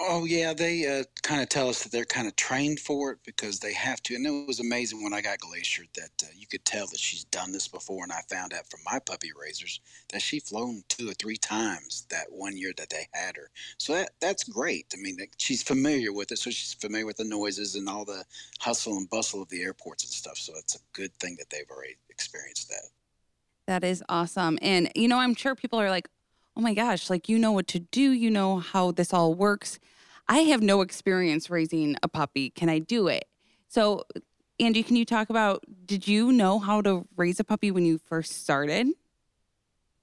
Oh 0.02 0.24
yeah, 0.24 0.54
they 0.54 0.88
uh, 0.88 1.04
kind 1.24 1.42
of 1.42 1.50
tell 1.50 1.68
us 1.68 1.84
that 1.84 1.92
they're 1.92 2.06
kind 2.06 2.26
of 2.26 2.36
trained 2.38 2.80
for 2.80 3.12
it 3.12 3.20
because 3.26 3.60
they 3.60 3.74
have 3.74 4.02
to. 4.04 4.16
And 4.16 4.26
it 4.26 4.48
was 4.48 4.62
amazing 4.62 5.04
when 5.04 5.14
I 5.14 5.20
got 5.20 5.40
Glacier 5.40 5.84
that 5.96 6.24
uh, 6.24 6.28
you 6.34 6.48
could 6.48 6.64
tell 6.64 6.88
that 6.88 7.00
she's 7.00 7.26
done 7.26 7.52
this 7.52 7.68
before. 7.68 8.04
And 8.04 8.12
I 8.14 8.22
found 8.30 8.54
out 8.54 8.70
from 8.70 8.80
my 8.86 9.00
puppy 9.00 9.32
raisers 9.38 9.82
that 10.14 10.22
she 10.22 10.40
flown 10.40 10.84
two 10.88 11.10
or 11.10 11.14
three 11.16 11.36
times 11.36 12.06
that 12.12 12.28
one 12.32 12.58
year 12.58 12.72
that 12.78 12.90
they 12.90 13.08
had 13.14 13.36
her. 13.36 13.50
So 13.78 13.92
that 13.94 14.12
that's 14.22 14.46
great. 14.46 14.86
I 14.94 14.98
mean, 15.02 15.18
she's 15.36 15.64
familiar 15.64 16.14
with 16.14 16.32
it, 16.32 16.40
so 16.40 16.50
she's 16.50 16.76
familiar 16.76 17.06
with 17.06 17.18
the 17.18 17.26
noises 17.26 17.76
and 17.76 17.90
all 17.90 18.06
the 18.06 18.24
hustle 18.62 18.96
and 18.96 19.10
bustle 19.10 19.42
of 19.42 19.50
the 19.50 19.64
airports 19.64 20.06
and 20.06 20.14
stuff. 20.14 20.38
So 20.38 20.54
it's 20.56 20.76
a 20.76 20.80
good 20.94 21.14
thing 21.16 21.36
that 21.40 21.50
they've 21.50 21.70
already 21.70 21.98
experienced 22.10 22.70
that. 22.70 22.88
That 23.68 23.84
is 23.84 24.02
awesome. 24.08 24.58
And 24.62 24.90
you 24.96 25.10
know, 25.10 25.18
I'm 25.18 25.36
sure 25.36 25.56
people 25.56 25.82
are 25.82 25.90
like, 25.90 26.08
oh 26.60 26.62
my 26.62 26.74
gosh, 26.74 27.10
like 27.10 27.30
you 27.30 27.40
know 27.40 27.54
what 27.54 27.68
to 27.68 27.80
do, 27.80 28.12
you 28.12 28.30
know 28.30 28.60
how 28.60 28.92
this 28.92 29.14
all 29.14 29.34
works. 29.34 29.80
I 30.28 30.40
have 30.40 30.62
no 30.62 30.82
experience 30.82 31.50
raising 31.50 31.96
a 32.04 32.10
puppy. 32.10 32.50
Can 32.50 32.68
I 32.68 32.80
do 32.80 33.08
it? 33.08 33.30
So, 33.70 34.04
Angie, 34.60 34.84
can 34.84 34.98
you 34.98 35.06
talk 35.06 35.30
about 35.30 35.64
did 35.86 36.06
you 36.06 36.34
know 36.34 36.60
how 36.60 36.82
to 36.82 37.08
raise 37.16 37.40
a 37.40 37.46
puppy 37.46 37.72
when 37.72 37.86
you 37.86 37.98
first 37.98 38.42
started? 38.44 38.88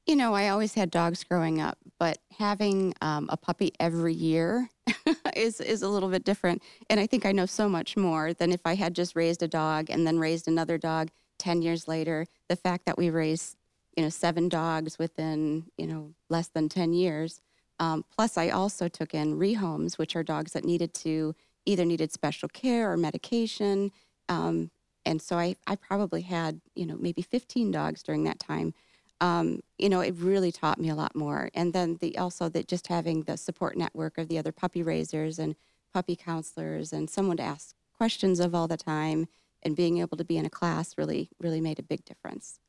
You 0.06 0.16
know, 0.16 0.32
I 0.32 0.48
always 0.48 0.72
had 0.72 0.90
dogs 0.90 1.25
growing 1.25 1.60
up, 1.60 1.76
but 1.98 2.16
having 2.38 2.94
um, 3.02 3.28
a 3.28 3.36
puppy 3.36 3.72
every 3.78 4.14
year 4.14 4.70
is 5.36 5.60
is 5.60 5.82
a 5.82 5.88
little 5.90 6.08
bit 6.08 6.25
different. 6.25 6.62
And 6.88 6.98
I 6.98 7.06
think 7.06 7.26
I 7.26 7.32
know 7.32 7.44
so 7.44 7.68
much 7.68 7.98
more 7.98 8.32
than 8.32 8.50
if 8.50 8.62
I 8.64 8.76
had 8.76 8.94
just 8.94 9.14
raised 9.14 9.42
a 9.42 9.48
dog 9.48 9.90
and 9.90 10.06
then 10.06 10.18
raised 10.18 10.48
another 10.48 10.78
dog 10.78 11.10
ten 11.38 11.60
years 11.60 11.86
later. 11.86 12.25
The 12.48 12.56
fact 12.56 12.86
that 12.86 12.96
we 12.96 13.10
raised 13.10 13.58
you 13.96 14.02
know, 14.02 14.10
seven 14.10 14.48
dogs 14.48 14.98
within, 14.98 15.64
you 15.76 15.86
know, 15.86 16.14
less 16.28 16.48
than 16.48 16.68
10 16.68 16.92
years. 16.92 17.40
Um, 17.80 18.04
plus, 18.14 18.38
I 18.38 18.50
also 18.50 18.88
took 18.88 19.14
in 19.14 19.38
rehomes, 19.38 19.98
which 19.98 20.14
are 20.14 20.22
dogs 20.22 20.52
that 20.52 20.64
needed 20.64 20.94
to 20.94 21.34
either 21.64 21.84
needed 21.84 22.12
special 22.12 22.48
care 22.48 22.92
or 22.92 22.96
medication. 22.96 23.90
Um, 24.28 24.70
and 25.04 25.20
so 25.20 25.36
I, 25.36 25.56
I 25.66 25.76
probably 25.76 26.22
had, 26.22 26.60
you 26.74 26.86
know, 26.86 26.96
maybe 26.98 27.22
15 27.22 27.70
dogs 27.70 28.02
during 28.02 28.24
that 28.24 28.38
time. 28.38 28.74
Um, 29.20 29.60
you 29.78 29.88
know, 29.88 30.00
it 30.00 30.14
really 30.18 30.52
taught 30.52 30.78
me 30.78 30.90
a 30.90 30.94
lot 30.94 31.16
more. 31.16 31.50
And 31.54 31.72
then 31.72 31.96
the 32.00 32.18
also 32.18 32.48
that 32.50 32.68
just 32.68 32.88
having 32.88 33.22
the 33.22 33.37
support 33.37 33.76
network 33.76 34.18
of 34.18 34.28
the 34.28 34.38
other 34.38 34.52
puppy 34.52 34.82
raisers 34.82 35.38
and 35.38 35.56
puppy 35.92 36.16
counselors 36.16 36.92
and 36.92 37.09
someone 37.09 37.38
to 37.38 37.42
ask 37.42 37.74
questions 37.96 38.40
of 38.40 38.54
all 38.54 38.68
the 38.68 38.76
time 38.76 39.26
and 39.62 39.74
being 39.74 39.98
able 39.98 40.16
to 40.18 40.24
be 40.24 40.37
in 40.37 40.44
a 40.44 40.50
class 40.50 40.98
really, 40.98 41.30
really 41.40 41.61
made 41.61 41.78
a 41.78 41.82
big 41.82 42.04
difference. 42.04 42.61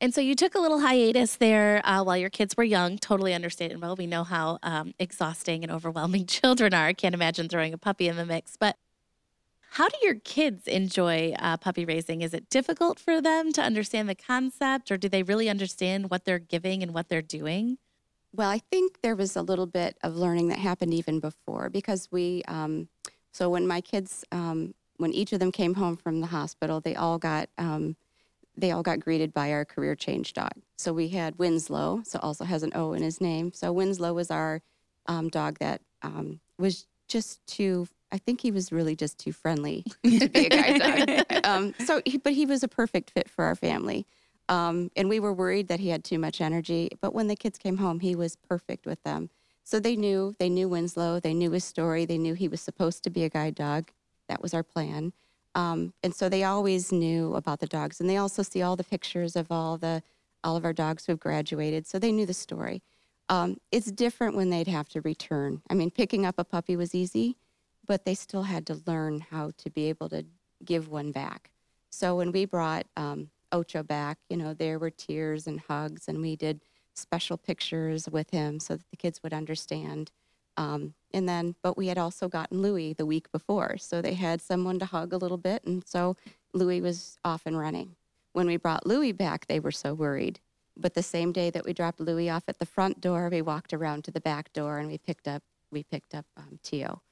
And 0.00 0.12
so 0.12 0.20
you 0.20 0.34
took 0.34 0.54
a 0.54 0.58
little 0.58 0.80
hiatus 0.80 1.36
there 1.36 1.80
uh, 1.84 2.02
while 2.02 2.16
your 2.16 2.30
kids 2.30 2.56
were 2.56 2.64
young. 2.64 2.98
Totally 2.98 3.32
understandable. 3.32 3.88
Well, 3.88 3.96
we 3.96 4.06
know 4.06 4.24
how 4.24 4.58
um, 4.62 4.92
exhausting 4.98 5.62
and 5.62 5.72
overwhelming 5.72 6.26
children 6.26 6.74
are. 6.74 6.92
Can't 6.92 7.14
imagine 7.14 7.48
throwing 7.48 7.72
a 7.72 7.78
puppy 7.78 8.08
in 8.08 8.16
the 8.16 8.26
mix. 8.26 8.56
But 8.56 8.76
how 9.74 9.88
do 9.88 9.96
your 10.02 10.14
kids 10.16 10.68
enjoy 10.68 11.34
uh, 11.38 11.56
puppy 11.56 11.84
raising? 11.84 12.22
Is 12.22 12.32
it 12.32 12.48
difficult 12.48 12.98
for 12.98 13.20
them 13.20 13.52
to 13.54 13.62
understand 13.62 14.08
the 14.08 14.14
concept, 14.14 14.92
or 14.92 14.96
do 14.96 15.08
they 15.08 15.24
really 15.24 15.48
understand 15.48 16.10
what 16.10 16.24
they're 16.24 16.38
giving 16.38 16.82
and 16.82 16.94
what 16.94 17.08
they're 17.08 17.22
doing? 17.22 17.78
Well, 18.32 18.48
I 18.48 18.58
think 18.58 19.00
there 19.02 19.16
was 19.16 19.34
a 19.36 19.42
little 19.42 19.66
bit 19.66 19.96
of 20.02 20.16
learning 20.16 20.48
that 20.48 20.58
happened 20.58 20.94
even 20.94 21.18
before 21.18 21.70
because 21.70 22.08
we, 22.12 22.42
um, 22.46 22.88
so 23.32 23.48
when 23.48 23.66
my 23.66 23.80
kids, 23.80 24.24
um, 24.30 24.74
when 24.96 25.12
each 25.12 25.32
of 25.32 25.40
them 25.40 25.50
came 25.50 25.74
home 25.74 25.96
from 25.96 26.20
the 26.20 26.28
hospital, 26.28 26.80
they 26.80 26.94
all 26.94 27.18
got 27.18 27.48
um, 27.58 27.96
they 28.56 28.70
all 28.70 28.82
got 28.82 29.00
greeted 29.00 29.32
by 29.32 29.52
our 29.52 29.64
career 29.64 29.94
change 29.94 30.32
dog. 30.32 30.52
So 30.78 30.92
we 30.92 31.08
had 31.08 31.38
Winslow, 31.38 32.02
so 32.04 32.18
also 32.22 32.44
has 32.44 32.62
an 32.62 32.72
O 32.74 32.92
in 32.92 33.02
his 33.02 33.20
name. 33.20 33.52
So 33.52 33.72
Winslow 33.72 34.12
was 34.12 34.30
our 34.30 34.62
um, 35.06 35.28
dog 35.28 35.58
that 35.58 35.80
um, 36.02 36.40
was 36.58 36.86
just 37.08 37.44
too. 37.46 37.88
I 38.12 38.18
think 38.18 38.40
he 38.40 38.52
was 38.52 38.70
really 38.70 38.94
just 38.94 39.18
too 39.18 39.32
friendly 39.32 39.84
to 40.04 40.28
be 40.28 40.46
a 40.46 40.48
guide 40.48 40.80
dog. 40.80 41.26
Um, 41.44 41.74
so, 41.84 42.00
he, 42.06 42.16
but 42.16 42.32
he 42.32 42.46
was 42.46 42.62
a 42.62 42.68
perfect 42.68 43.10
fit 43.10 43.28
for 43.28 43.44
our 43.44 43.54
family. 43.54 44.06
Um, 44.48 44.90
and 44.96 45.10
we 45.10 45.20
were 45.20 45.32
worried 45.32 45.68
that 45.68 45.78
he 45.78 45.90
had 45.90 46.04
too 46.04 46.18
much 46.18 46.40
energy. 46.40 46.88
But 47.02 47.12
when 47.12 47.28
the 47.28 47.36
kids 47.36 47.58
came 47.58 47.76
home, 47.76 48.00
he 48.00 48.14
was 48.14 48.36
perfect 48.36 48.86
with 48.86 49.02
them. 49.02 49.28
So 49.62 49.80
they 49.80 49.96
knew 49.96 50.34
they 50.38 50.48
knew 50.48 50.68
Winslow. 50.68 51.20
They 51.20 51.34
knew 51.34 51.50
his 51.50 51.64
story. 51.64 52.04
They 52.04 52.18
knew 52.18 52.34
he 52.34 52.48
was 52.48 52.60
supposed 52.60 53.04
to 53.04 53.10
be 53.10 53.24
a 53.24 53.28
guide 53.28 53.54
dog. 53.54 53.90
That 54.28 54.42
was 54.42 54.54
our 54.54 54.62
plan. 54.62 55.12
Um, 55.54 55.92
and 56.02 56.14
so 56.14 56.28
they 56.28 56.44
always 56.44 56.90
knew 56.90 57.34
about 57.34 57.60
the 57.60 57.66
dogs, 57.66 58.00
and 58.00 58.10
they 58.10 58.16
also 58.16 58.42
see 58.42 58.62
all 58.62 58.76
the 58.76 58.84
pictures 58.84 59.36
of 59.36 59.50
all 59.50 59.76
the 59.76 60.02
all 60.42 60.56
of 60.56 60.64
our 60.64 60.74
dogs 60.74 61.06
who 61.06 61.12
have 61.12 61.20
graduated, 61.20 61.86
so 61.86 61.98
they 61.98 62.12
knew 62.12 62.26
the 62.26 62.34
story. 62.34 62.82
Um, 63.30 63.56
it's 63.72 63.90
different 63.90 64.36
when 64.36 64.50
they'd 64.50 64.68
have 64.68 64.88
to 64.90 65.00
return. 65.00 65.62
I 65.70 65.74
mean, 65.74 65.90
picking 65.90 66.26
up 66.26 66.34
a 66.36 66.44
puppy 66.44 66.76
was 66.76 66.94
easy, 66.94 67.38
but 67.86 68.04
they 68.04 68.14
still 68.14 68.42
had 68.42 68.66
to 68.66 68.82
learn 68.86 69.20
how 69.30 69.52
to 69.56 69.70
be 69.70 69.88
able 69.88 70.10
to 70.10 70.26
give 70.62 70.90
one 70.90 71.12
back. 71.12 71.50
So 71.88 72.16
when 72.16 72.30
we 72.30 72.44
brought 72.44 72.86
um, 72.96 73.30
Ocho 73.52 73.82
back, 73.82 74.18
you 74.28 74.36
know, 74.36 74.52
there 74.52 74.78
were 74.78 74.90
tears 74.90 75.46
and 75.46 75.60
hugs, 75.60 76.08
and 76.08 76.20
we 76.20 76.36
did 76.36 76.60
special 76.94 77.38
pictures 77.38 78.08
with 78.08 78.30
him 78.30 78.60
so 78.60 78.76
that 78.76 78.90
the 78.90 78.96
kids 78.96 79.22
would 79.22 79.32
understand 79.32 80.10
um, 80.56 80.94
and 81.12 81.28
then, 81.28 81.54
but 81.62 81.76
we 81.76 81.88
had 81.88 81.98
also 81.98 82.28
gotten 82.28 82.62
Louis 82.62 82.92
the 82.92 83.06
week 83.06 83.30
before. 83.32 83.76
So 83.78 84.02
they 84.02 84.14
had 84.14 84.40
someone 84.42 84.78
to 84.78 84.86
hug 84.86 85.12
a 85.12 85.16
little 85.16 85.36
bit. 85.36 85.64
And 85.64 85.86
so 85.86 86.16
Louis 86.52 86.80
was 86.80 87.18
off 87.24 87.42
and 87.46 87.58
running. 87.58 87.96
When 88.32 88.46
we 88.46 88.56
brought 88.56 88.86
Louis 88.86 89.12
back, 89.12 89.46
they 89.46 89.60
were 89.60 89.72
so 89.72 89.94
worried. 89.94 90.40
But 90.76 90.94
the 90.94 91.02
same 91.02 91.30
day 91.30 91.50
that 91.50 91.64
we 91.64 91.72
dropped 91.72 92.00
Louis 92.00 92.28
off 92.28 92.44
at 92.48 92.58
the 92.58 92.66
front 92.66 93.00
door, 93.00 93.28
we 93.28 93.42
walked 93.42 93.72
around 93.72 94.04
to 94.04 94.10
the 94.10 94.20
back 94.20 94.52
door 94.52 94.78
and 94.78 94.88
we 94.88 94.98
picked 94.98 95.28
up 95.28 95.42
we 95.70 95.82
picked 95.82 96.14
up 96.14 96.24
um, 96.36 96.60
Tio. 96.62 97.02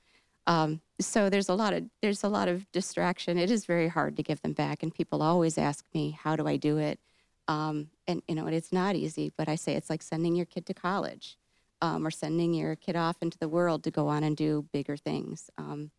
Um, 0.46 0.81
so 1.00 1.28
there's 1.28 1.48
a 1.48 1.55
lot 1.55 1.72
of 1.72 1.85
there's 2.00 2.22
a 2.22 2.28
lot 2.28 2.48
of 2.48 2.70
distraction. 2.72 3.38
It 3.38 3.50
is 3.50 3.66
very 3.66 3.88
hard 3.88 4.16
to 4.16 4.22
give 4.22 4.40
them 4.42 4.52
back, 4.52 4.83
and 4.83 4.94
people 4.94 5.22
always 5.22 5.59
ask 5.59 5.85
me, 5.94 6.16
"How 6.20 6.37
do 6.37 6.46
I 6.46 6.57
do 6.57 6.78
it?" 6.78 7.00
Um, 7.48 7.90
and 8.07 8.22
you 8.28 8.37
know, 8.37 8.46
it's 8.46 8.72
not 8.72 8.94
easy. 8.94 9.33
But 9.37 9.48
I 9.48 9.57
say 9.57 9.74
it's 9.74 9.90
like 9.90 10.02
sending 10.02 10.35
your 10.37 10.46
kid 10.46 10.66
to 10.66 10.74
college 10.74 11.38
um, 11.83 12.07
or 12.07 12.11
sending 12.11 12.55
your 12.55 12.77
kid 12.77 12.97
off 12.97 13.16
into 13.21 13.37
the 13.37 13.49
world 13.49 13.85
to 13.85 13.90
go 13.90 14.09
on 14.09 14.25
and 14.25 14.37
do 14.37 14.64
bigger 14.73 14.97
things. 14.97 15.51
Um, 15.59 15.90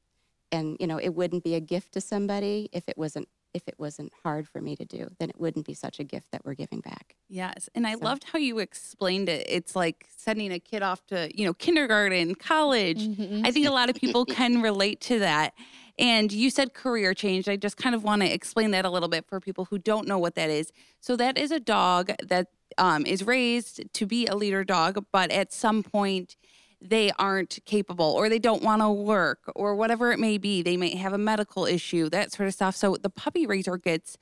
and 0.52 0.78
you 0.80 0.88
know, 0.88 0.98
it 0.98 1.10
wouldn't 1.10 1.44
be 1.44 1.56
a 1.56 1.60
gift 1.60 1.92
to 1.94 2.02
somebody 2.02 2.70
if 2.72 2.88
it 2.88 2.98
wasn't 2.98 3.28
if 3.54 3.68
it 3.68 3.76
wasn't 3.78 4.12
hard 4.24 4.48
for 4.48 4.62
me 4.62 4.76
to 4.76 4.86
do. 4.86 5.08
Then 5.20 5.30
it 5.30 5.40
wouldn't 5.40 5.68
be 5.68 5.76
such 5.76 6.00
a 6.00 6.04
gift 6.04 6.32
that 6.32 6.44
we're 6.44 6.56
giving 6.56 6.80
back. 6.80 7.16
Yes, 7.28 7.70
and 7.76 7.86
I 7.86 7.94
so. 7.94 8.00
loved 8.00 8.24
how 8.24 8.40
you 8.40 8.60
explained 8.60 9.30
it. 9.30 9.46
It's 9.48 9.76
like 9.76 10.08
sending 10.16 10.52
a 10.52 10.60
kid 10.60 10.82
off 10.82 11.06
to 11.08 11.30
you 11.36 11.46
know 11.46 11.54
kindergarten, 11.54 12.36
college. 12.36 13.06
Mm-hmm. 13.06 13.46
I 13.46 13.52
think 13.52 13.68
a 13.68 13.72
lot 13.72 13.90
of 13.90 13.96
people 13.96 14.26
can 14.40 14.62
relate 14.62 15.02
to 15.02 15.20
that. 15.20 15.54
And 16.00 16.32
you 16.32 16.50
said 16.50 16.74
career 16.74 17.14
change. 17.14 17.48
I 17.48 17.56
just 17.56 17.78
kind 17.78 17.94
of 17.94 18.04
want 18.04 18.24
to 18.24 18.34
explain 18.34 18.72
that 18.72 18.84
a 18.84 18.90
little 18.90 19.10
bit 19.10 19.28
for 19.28 19.40
people 19.40 19.66
who 19.66 19.78
don't 19.78 20.08
know 20.08 20.18
what 20.18 20.34
that 20.36 20.50
is. 20.50 20.72
So 21.00 21.16
that 21.18 21.38
is 21.38 21.52
a 21.52 21.60
dog 21.60 22.12
that 22.24 22.48
um, 22.78 23.06
is 23.06 23.24
raised 23.24 23.82
to 23.94 24.06
be 24.06 24.26
a 24.28 24.36
leader 24.36 24.64
dog, 24.64 25.06
but 25.12 25.32
at 25.32 25.54
some 25.54 25.84
point 25.84 26.36
they 26.82 27.12
aren't 27.18 27.60
capable 27.66 28.12
or 28.12 28.28
they 28.28 28.40
don't 28.40 28.62
want 28.62 28.82
to 28.82 28.90
work 28.90 29.40
or 29.56 29.76
whatever 29.76 30.12
it 30.12 30.20
may 30.20 30.38
be. 30.38 30.62
They 30.62 30.76
may 30.76 30.96
have 30.96 31.14
a 31.14 31.18
medical 31.18 31.66
issue, 31.66 32.10
that 32.10 32.32
sort 32.34 32.48
of 32.48 32.54
stuff. 32.54 32.76
So 32.76 32.98
the 32.98 33.10
puppy 33.10 33.48
raiser 33.48 33.78
gets 33.78 34.18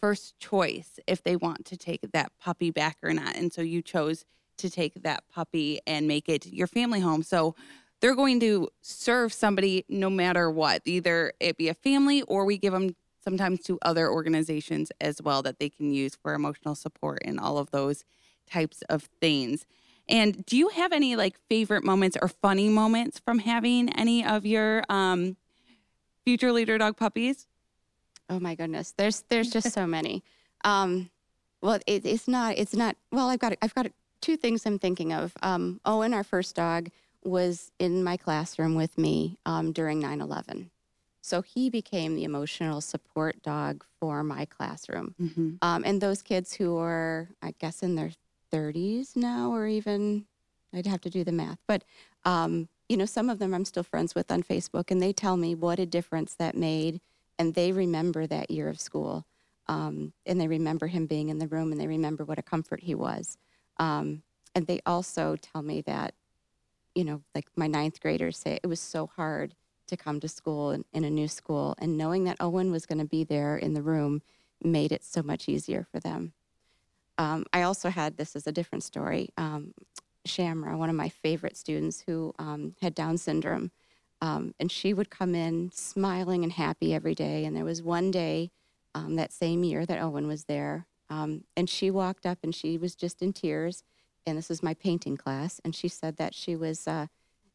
first 0.00 0.38
choice 0.38 0.98
if 1.06 1.22
they 1.22 1.36
want 1.36 1.66
to 1.66 1.76
take 1.76 2.00
that 2.12 2.32
puppy 2.40 2.70
back 2.70 2.96
or 3.02 3.12
not. 3.12 3.36
And 3.36 3.52
so 3.52 3.60
you 3.62 3.82
chose 3.82 4.24
to 4.58 4.70
take 4.70 5.02
that 5.02 5.24
puppy 5.30 5.80
and 5.86 6.08
make 6.08 6.28
it 6.28 6.46
your 6.46 6.66
family 6.66 7.00
home. 7.00 7.22
So 7.22 7.54
they're 8.00 8.14
going 8.14 8.40
to 8.40 8.68
serve 8.82 9.32
somebody 9.32 9.84
no 9.88 10.10
matter 10.10 10.50
what, 10.50 10.82
either 10.84 11.32
it 11.40 11.56
be 11.56 11.68
a 11.68 11.74
family 11.74 12.22
or 12.22 12.44
we 12.44 12.58
give 12.58 12.72
them 12.72 12.94
sometimes 13.26 13.60
to 13.60 13.76
other 13.82 14.08
organizations 14.08 14.92
as 15.00 15.20
well 15.20 15.42
that 15.42 15.58
they 15.58 15.68
can 15.68 15.92
use 15.92 16.14
for 16.14 16.32
emotional 16.32 16.76
support 16.76 17.18
and 17.24 17.40
all 17.40 17.58
of 17.58 17.72
those 17.72 18.04
types 18.48 18.82
of 18.88 19.08
things. 19.20 19.66
And 20.08 20.46
do 20.46 20.56
you 20.56 20.68
have 20.68 20.92
any 20.92 21.16
like 21.16 21.36
favorite 21.48 21.82
moments 21.82 22.16
or 22.22 22.28
funny 22.28 22.68
moments 22.68 23.18
from 23.18 23.40
having 23.40 23.88
any 23.98 24.24
of 24.24 24.46
your 24.46 24.84
um, 24.88 25.36
future 26.24 26.52
leader 26.52 26.78
dog 26.78 26.96
puppies? 26.96 27.48
Oh 28.30 28.38
my 28.38 28.54
goodness, 28.54 28.94
there's 28.96 29.24
there's 29.28 29.50
just 29.50 29.72
so 29.72 29.86
many. 29.86 30.22
Um, 30.64 31.10
well, 31.62 31.78
it, 31.86 32.04
it's 32.04 32.26
not 32.26 32.58
it's 32.58 32.74
not. 32.74 32.96
Well, 33.12 33.28
I've 33.28 33.38
got 33.38 33.52
I've 33.62 33.74
got 33.74 33.86
two 34.20 34.36
things 34.36 34.66
I'm 34.66 34.80
thinking 34.80 35.12
of. 35.12 35.32
Um, 35.40 35.80
Owen, 35.84 36.12
our 36.12 36.24
first 36.24 36.56
dog, 36.56 36.88
was 37.22 37.70
in 37.78 38.02
my 38.02 38.16
classroom 38.16 38.74
with 38.74 38.98
me 38.98 39.38
um, 39.46 39.70
during 39.70 40.02
9/11, 40.02 40.70
so 41.26 41.42
he 41.42 41.68
became 41.68 42.14
the 42.14 42.22
emotional 42.22 42.80
support 42.80 43.42
dog 43.42 43.84
for 43.98 44.22
my 44.22 44.44
classroom. 44.44 45.16
Mm-hmm. 45.20 45.54
Um, 45.60 45.82
and 45.84 46.00
those 46.00 46.22
kids 46.22 46.54
who 46.54 46.78
are, 46.78 47.30
I 47.42 47.52
guess, 47.58 47.82
in 47.82 47.96
their 47.96 48.12
30s 48.52 49.16
now, 49.16 49.50
or 49.50 49.66
even, 49.66 50.26
I'd 50.72 50.86
have 50.86 51.00
to 51.00 51.10
do 51.10 51.24
the 51.24 51.32
math, 51.32 51.58
but, 51.66 51.82
um, 52.24 52.68
you 52.88 52.96
know, 52.96 53.06
some 53.06 53.28
of 53.28 53.40
them 53.40 53.54
I'm 53.54 53.64
still 53.64 53.82
friends 53.82 54.14
with 54.14 54.30
on 54.30 54.44
Facebook, 54.44 54.92
and 54.92 55.02
they 55.02 55.12
tell 55.12 55.36
me 55.36 55.56
what 55.56 55.80
a 55.80 55.86
difference 55.86 56.36
that 56.36 56.54
made. 56.56 57.00
And 57.40 57.54
they 57.54 57.72
remember 57.72 58.28
that 58.28 58.52
year 58.52 58.68
of 58.68 58.78
school. 58.78 59.26
Um, 59.66 60.12
and 60.26 60.40
they 60.40 60.46
remember 60.46 60.86
him 60.86 61.06
being 61.06 61.28
in 61.28 61.40
the 61.40 61.48
room, 61.48 61.72
and 61.72 61.80
they 61.80 61.88
remember 61.88 62.24
what 62.24 62.38
a 62.38 62.42
comfort 62.42 62.84
he 62.84 62.94
was. 62.94 63.36
Um, 63.78 64.22
and 64.54 64.68
they 64.68 64.78
also 64.86 65.34
tell 65.34 65.62
me 65.62 65.80
that, 65.82 66.14
you 66.94 67.02
know, 67.02 67.22
like 67.34 67.48
my 67.56 67.66
ninth 67.66 68.00
graders 68.00 68.38
say, 68.38 68.60
it 68.62 68.68
was 68.68 68.78
so 68.78 69.08
hard 69.08 69.56
to 69.86 69.96
come 69.96 70.20
to 70.20 70.28
school 70.28 70.70
in, 70.70 70.84
in 70.92 71.04
a 71.04 71.10
new 71.10 71.28
school. 71.28 71.74
And 71.78 71.96
knowing 71.96 72.24
that 72.24 72.36
Owen 72.40 72.70
was 72.70 72.86
going 72.86 72.98
to 72.98 73.04
be 73.04 73.24
there 73.24 73.56
in 73.56 73.74
the 73.74 73.82
room 73.82 74.22
made 74.62 74.92
it 74.92 75.04
so 75.04 75.22
much 75.22 75.48
easier 75.48 75.86
for 75.90 76.00
them. 76.00 76.32
Um, 77.18 77.44
I 77.52 77.62
also 77.62 77.88
had 77.88 78.16
this 78.16 78.36
is 78.36 78.46
a 78.46 78.52
different 78.52 78.84
story. 78.84 79.30
Um, 79.36 79.74
Shamra, 80.26 80.76
one 80.76 80.90
of 80.90 80.96
my 80.96 81.08
favorite 81.08 81.56
students 81.56 82.02
who 82.06 82.34
um, 82.38 82.74
had 82.82 82.94
Down 82.94 83.16
syndrome, 83.16 83.70
um, 84.20 84.54
and 84.58 84.70
she 84.70 84.92
would 84.92 85.10
come 85.10 85.34
in 85.34 85.70
smiling 85.72 86.42
and 86.42 86.52
happy 86.52 86.94
every 86.94 87.14
day. 87.14 87.44
And 87.44 87.56
there 87.56 87.64
was 87.64 87.82
one 87.82 88.10
day 88.10 88.50
um, 88.94 89.16
that 89.16 89.32
same 89.32 89.62
year 89.62 89.86
that 89.86 90.02
Owen 90.02 90.26
was 90.26 90.44
there, 90.44 90.86
um, 91.08 91.44
and 91.56 91.70
she 91.70 91.90
walked 91.90 92.26
up 92.26 92.38
and 92.42 92.54
she 92.54 92.76
was 92.76 92.94
just 92.94 93.22
in 93.22 93.32
tears. 93.32 93.82
And 94.26 94.36
this 94.36 94.50
is 94.50 94.62
my 94.62 94.74
painting 94.74 95.16
class, 95.16 95.60
and 95.64 95.74
she 95.74 95.86
said 95.86 96.16
that 96.16 96.34
she 96.34 96.56
was 96.56 96.88
uh, 96.88 97.06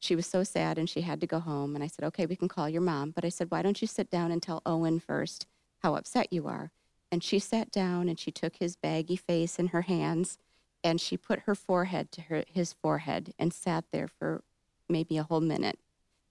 she 0.01 0.15
was 0.15 0.25
so 0.25 0.43
sad 0.43 0.79
and 0.79 0.89
she 0.89 1.01
had 1.01 1.21
to 1.21 1.27
go 1.27 1.39
home. 1.39 1.75
And 1.75 1.83
I 1.83 1.87
said, 1.87 2.03
okay, 2.05 2.25
we 2.25 2.35
can 2.35 2.47
call 2.47 2.67
your 2.67 2.81
mom, 2.81 3.11
but 3.11 3.23
I 3.23 3.29
said, 3.29 3.51
why 3.51 3.61
don't 3.61 3.81
you 3.81 3.87
sit 3.87 4.09
down 4.09 4.31
and 4.31 4.41
tell 4.41 4.63
Owen 4.65 4.99
first 4.99 5.45
how 5.83 5.95
upset 5.95 6.33
you 6.33 6.47
are? 6.47 6.71
And 7.11 7.23
she 7.23 7.37
sat 7.37 7.71
down 7.71 8.09
and 8.09 8.19
she 8.19 8.31
took 8.31 8.55
his 8.55 8.75
baggy 8.75 9.15
face 9.15 9.59
in 9.59 9.67
her 9.67 9.83
hands 9.83 10.39
and 10.83 10.99
she 10.99 11.17
put 11.17 11.41
her 11.41 11.53
forehead 11.53 12.11
to 12.13 12.21
her, 12.21 12.43
his 12.47 12.73
forehead 12.73 13.35
and 13.37 13.53
sat 13.53 13.85
there 13.91 14.07
for 14.07 14.43
maybe 14.89 15.17
a 15.17 15.23
whole 15.23 15.39
minute. 15.39 15.77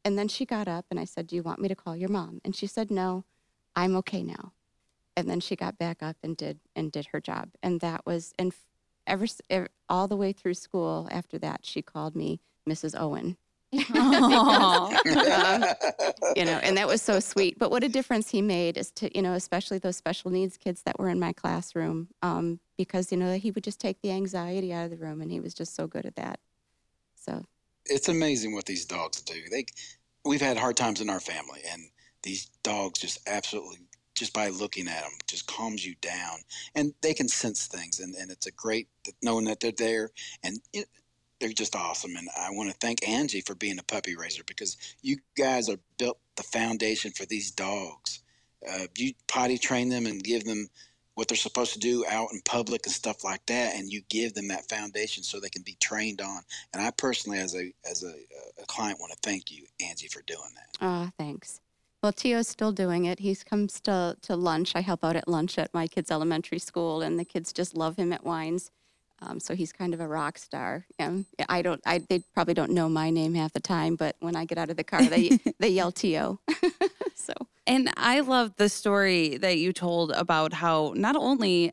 And 0.05 0.19
then 0.19 0.27
she 0.27 0.45
got 0.45 0.67
up 0.67 0.87
and 0.91 0.99
I 0.99 1.05
said, 1.05 1.29
Do 1.29 1.37
you 1.37 1.43
want 1.45 1.61
me 1.61 1.69
to 1.69 1.77
call 1.77 1.95
your 1.95 2.09
mom? 2.09 2.41
And 2.45 2.57
she 2.57 2.67
said, 2.67 2.91
No, 2.91 3.25
I'm 3.77 3.95
okay 3.97 4.25
now. 4.25 4.53
And 5.17 5.31
then 5.31 5.39
she 5.39 5.55
got 5.55 5.79
back 5.79 6.03
up 6.03 6.17
and 6.25 6.37
did 6.37 6.59
and 6.75 6.91
did 6.91 7.07
her 7.13 7.21
job. 7.21 7.51
And 7.63 7.81
that 7.81 8.05
was 8.05 8.35
and 8.37 8.53
ever, 9.07 9.27
all 9.89 10.09
the 10.09 10.17
way 10.17 10.33
through 10.33 10.55
school 10.55 11.07
after 11.13 11.39
that, 11.39 11.61
she 11.63 11.83
called 11.83 12.17
me 12.17 12.41
Mrs. 12.69 12.99
Owen. 12.99 13.37
Um, 13.73 13.81
you 16.35 16.45
know, 16.45 16.59
and 16.63 16.77
that 16.77 16.87
was 16.89 17.01
so 17.01 17.21
sweet. 17.21 17.59
But 17.59 17.71
what 17.71 17.85
a 17.85 17.89
difference 17.89 18.31
he 18.31 18.43
made 18.43 18.77
is 18.77 18.91
to, 18.93 19.17
you 19.17 19.23
know, 19.23 19.35
especially 19.35 19.79
those 19.79 19.97
special 19.97 20.31
needs 20.31 20.57
kids 20.57 20.83
that 20.83 20.99
were 20.99 21.09
in 21.09 21.21
my 21.21 21.33
classroom, 21.33 22.09
um, 22.23 22.59
because 22.77 23.13
you 23.13 23.19
know 23.19 23.35
he 23.35 23.51
would 23.51 23.65
just 23.65 23.81
take 23.81 24.01
the 24.03 24.11
anxiety 24.11 24.73
out 24.73 24.85
of 24.85 24.91
the 24.91 24.97
room, 24.97 25.21
and 25.21 25.31
he 25.31 25.41
was 25.41 25.55
just 25.55 25.75
so 25.75 25.87
good 25.87 26.05
at 26.05 26.17
that. 26.17 26.41
So 27.15 27.45
it's 27.87 28.09
amazing 28.09 28.55
what 28.55 28.67
these 28.67 28.85
dogs 28.85 29.21
do. 29.21 29.41
They, 29.51 29.67
we've 30.25 30.41
had 30.41 30.57
hard 30.57 30.77
times 30.77 31.01
in 31.01 31.11
our 31.11 31.21
family, 31.21 31.61
and 31.71 31.83
these 32.23 32.47
dogs 32.63 32.99
just 32.99 33.21
absolutely, 33.29 33.79
just 34.15 34.33
by 34.33 34.49
looking 34.49 34.89
at 34.89 35.03
them, 35.03 35.13
just 35.29 35.47
calms 35.47 35.87
you 35.87 35.95
down, 36.01 36.39
and 36.75 36.93
they 37.03 37.15
can 37.15 37.29
sense 37.29 37.67
things, 37.67 38.01
and, 38.01 38.15
and 38.17 38.31
it's 38.31 38.47
a 38.47 38.53
great 38.53 38.89
knowing 39.23 39.45
that 39.45 39.61
they're 39.61 39.73
there, 39.73 40.11
and 40.43 40.59
it, 40.73 40.89
they're 41.41 41.51
just 41.51 41.75
awesome. 41.75 42.17
And 42.17 42.29
I 42.39 42.51
want 42.51 42.71
to 42.71 42.77
thank 42.77 43.07
Angie 43.09 43.41
for 43.41 43.55
being 43.55 43.79
a 43.79 43.83
puppy 43.83 44.15
raiser 44.17 44.43
because 44.47 44.77
you 45.03 45.19
guys 45.37 45.69
are 45.69 45.79
built 45.99 46.19
the 46.37 46.43
foundation 46.43 47.11
for 47.13 47.27
these 47.27 47.51
dogs. 47.51 48.21
Uh, 48.69 48.87
you 48.97 49.13
potty 49.27 49.59
train 49.59 49.89
them 49.89 50.07
and 50.07 50.23
give 50.23 50.45
them 50.45 50.69
what 51.15 51.29
they're 51.29 51.37
supposed 51.37 51.73
to 51.73 51.79
do 51.79 52.05
out 52.09 52.29
in 52.33 52.41
public 52.45 52.87
and 52.87 52.93
stuff 52.93 53.25
like 53.25 53.45
that, 53.47 53.75
and 53.75 53.91
you 53.91 54.01
give 54.09 54.33
them 54.35 54.49
that 54.49 54.69
foundation 54.69 55.23
so 55.23 55.41
they 55.41 55.49
can 55.49 55.63
be 55.63 55.77
trained 55.81 56.21
on. 56.21 56.41
And 56.73 56.83
I 56.83 56.91
personally, 56.91 57.39
as 57.39 57.55
a 57.55 57.73
as 57.91 58.05
a, 58.05 58.15
a 58.63 58.67
client, 58.67 59.01
want 59.01 59.13
to 59.13 59.19
thank 59.23 59.51
you, 59.51 59.65
Angie, 59.87 60.09
for 60.09 60.23
doing 60.23 60.51
that. 60.55 60.79
Ah, 60.81 61.07
uh, 61.07 61.11
thanks. 61.19 61.61
Well, 62.03 62.13
Tio's 62.13 62.49
still 62.49 62.73
doing 62.73 63.05
it. 63.05 63.19
He 63.19 63.35
comes 63.35 63.79
to, 63.83 64.17
to 64.23 64.35
lunch. 64.35 64.73
I 64.75 64.81
help 64.81 65.05
out 65.05 65.17
at 65.17 65.29
lunch 65.29 65.59
at 65.59 65.75
my 65.75 65.87
kids' 65.87 66.11
elementary 66.11 66.59
school, 66.59 67.03
and 67.03 67.19
the 67.19 67.27
kids 67.27 67.53
just 67.53 67.77
love 67.77 67.97
him 67.97 68.11
at 68.15 68.25
Wines. 68.25 68.71
Um, 69.23 69.39
so 69.39 69.55
he's 69.55 69.73
kind 69.73 69.93
of 69.93 70.01
a 70.01 70.09
rock 70.09 70.39
star. 70.39 70.87
And 70.99 71.27
I 71.49 71.63
don't, 71.63 71.81
I, 71.85 71.99
they 72.09 72.23
probably 72.35 72.55
don't 72.55 72.73
know 72.73 72.89
my 72.89 73.11
name 73.11 73.35
half 73.35 73.53
the 73.53 73.61
time, 73.61 73.97
but 73.97 74.17
when 74.21 74.35
I 74.35 74.45
get 74.45 74.59
out 74.59 74.71
of 74.71 74.77
the 74.77 74.85
car, 74.85 75.03
they, 75.03 75.39
they 75.59 75.69
yell 75.69 75.93
Tio. 75.93 76.41
so. 77.15 77.35
And 77.67 77.93
I 77.97 78.21
love 78.21 78.57
the 78.57 78.69
story 78.69 79.37
that 79.39 79.59
you 79.59 79.73
told 79.73 80.13
about 80.13 80.55
how 80.55 80.93
not 80.97 81.17
only 81.17 81.71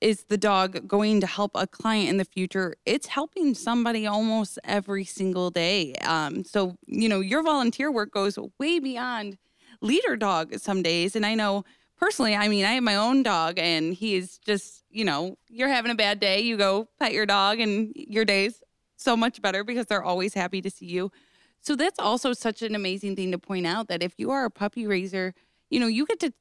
is 0.00 0.24
the 0.24 0.38
dog 0.38 0.86
going 0.86 1.20
to 1.20 1.26
help 1.26 1.52
a 1.54 1.66
client 1.66 2.08
in 2.08 2.16
the 2.18 2.24
future, 2.24 2.74
it's 2.86 3.06
helping 3.06 3.54
somebody 3.54 4.06
almost 4.06 4.58
every 4.64 5.04
single 5.04 5.50
day. 5.50 5.94
Um, 6.04 6.44
so, 6.44 6.76
you 6.86 7.08
know, 7.08 7.20
your 7.20 7.42
volunteer 7.42 7.90
work 7.90 8.12
goes 8.12 8.38
way 8.58 8.78
beyond 8.78 9.38
leader 9.80 10.16
dog 10.16 10.58
some 10.58 10.82
days. 10.82 11.16
And 11.16 11.24
I 11.24 11.34
know 11.34 11.64
personally, 11.98 12.34
I 12.34 12.48
mean, 12.48 12.64
I 12.64 12.72
have 12.72 12.82
my 12.82 12.96
own 12.96 13.22
dog 13.22 13.58
and 13.58 13.92
he's 13.92 14.38
just, 14.38 14.84
you 14.90 15.04
know, 15.04 15.36
you're 15.48 15.68
having 15.68 15.90
a 15.90 15.94
bad 15.94 16.20
day, 16.20 16.40
you 16.40 16.56
go 16.56 16.88
pet 16.98 17.12
your 17.12 17.26
dog 17.26 17.60
and 17.60 17.92
your 17.94 18.24
day's 18.24 18.62
so 18.96 19.16
much 19.16 19.42
better 19.42 19.64
because 19.64 19.86
they're 19.86 20.02
always 20.02 20.34
happy 20.34 20.60
to 20.62 20.70
see 20.70 20.86
you. 20.86 21.10
So 21.60 21.76
that's 21.76 21.98
also 21.98 22.32
such 22.32 22.62
an 22.62 22.74
amazing 22.74 23.16
thing 23.16 23.32
to 23.32 23.38
point 23.38 23.66
out 23.66 23.88
that 23.88 24.02
if 24.02 24.14
you 24.16 24.30
are 24.30 24.44
a 24.44 24.50
puppy 24.50 24.86
raiser, 24.86 25.34
you 25.70 25.80
know, 25.80 25.86
you 25.86 26.06
get 26.06 26.20
to 26.20 26.32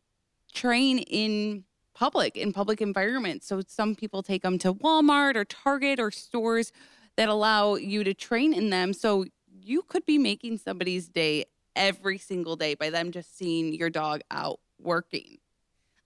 train 0.53 0.99
in 0.99 1.65
public, 1.93 2.37
in 2.37 2.53
public 2.53 2.81
environments. 2.81 3.47
So 3.47 3.61
some 3.67 3.95
people 3.95 4.21
take 4.21 4.43
them 4.43 4.57
to 4.59 4.73
Walmart 4.73 5.35
or 5.35 5.45
Target 5.45 5.99
or 5.99 6.11
stores 6.11 6.71
that 7.15 7.29
allow 7.29 7.75
you 7.75 8.03
to 8.03 8.13
train 8.13 8.53
in 8.53 8.69
them. 8.69 8.93
So 8.93 9.25
you 9.51 9.81
could 9.81 10.05
be 10.05 10.19
making 10.19 10.59
somebody's 10.59 11.07
day 11.09 11.45
every 11.75 12.17
single 12.17 12.55
day 12.55 12.75
by 12.75 12.89
them 12.89 13.11
just 13.11 13.37
seeing 13.37 13.73
your 13.73 13.89
dog 13.89 14.21
out 14.29 14.59
working. 14.79 15.37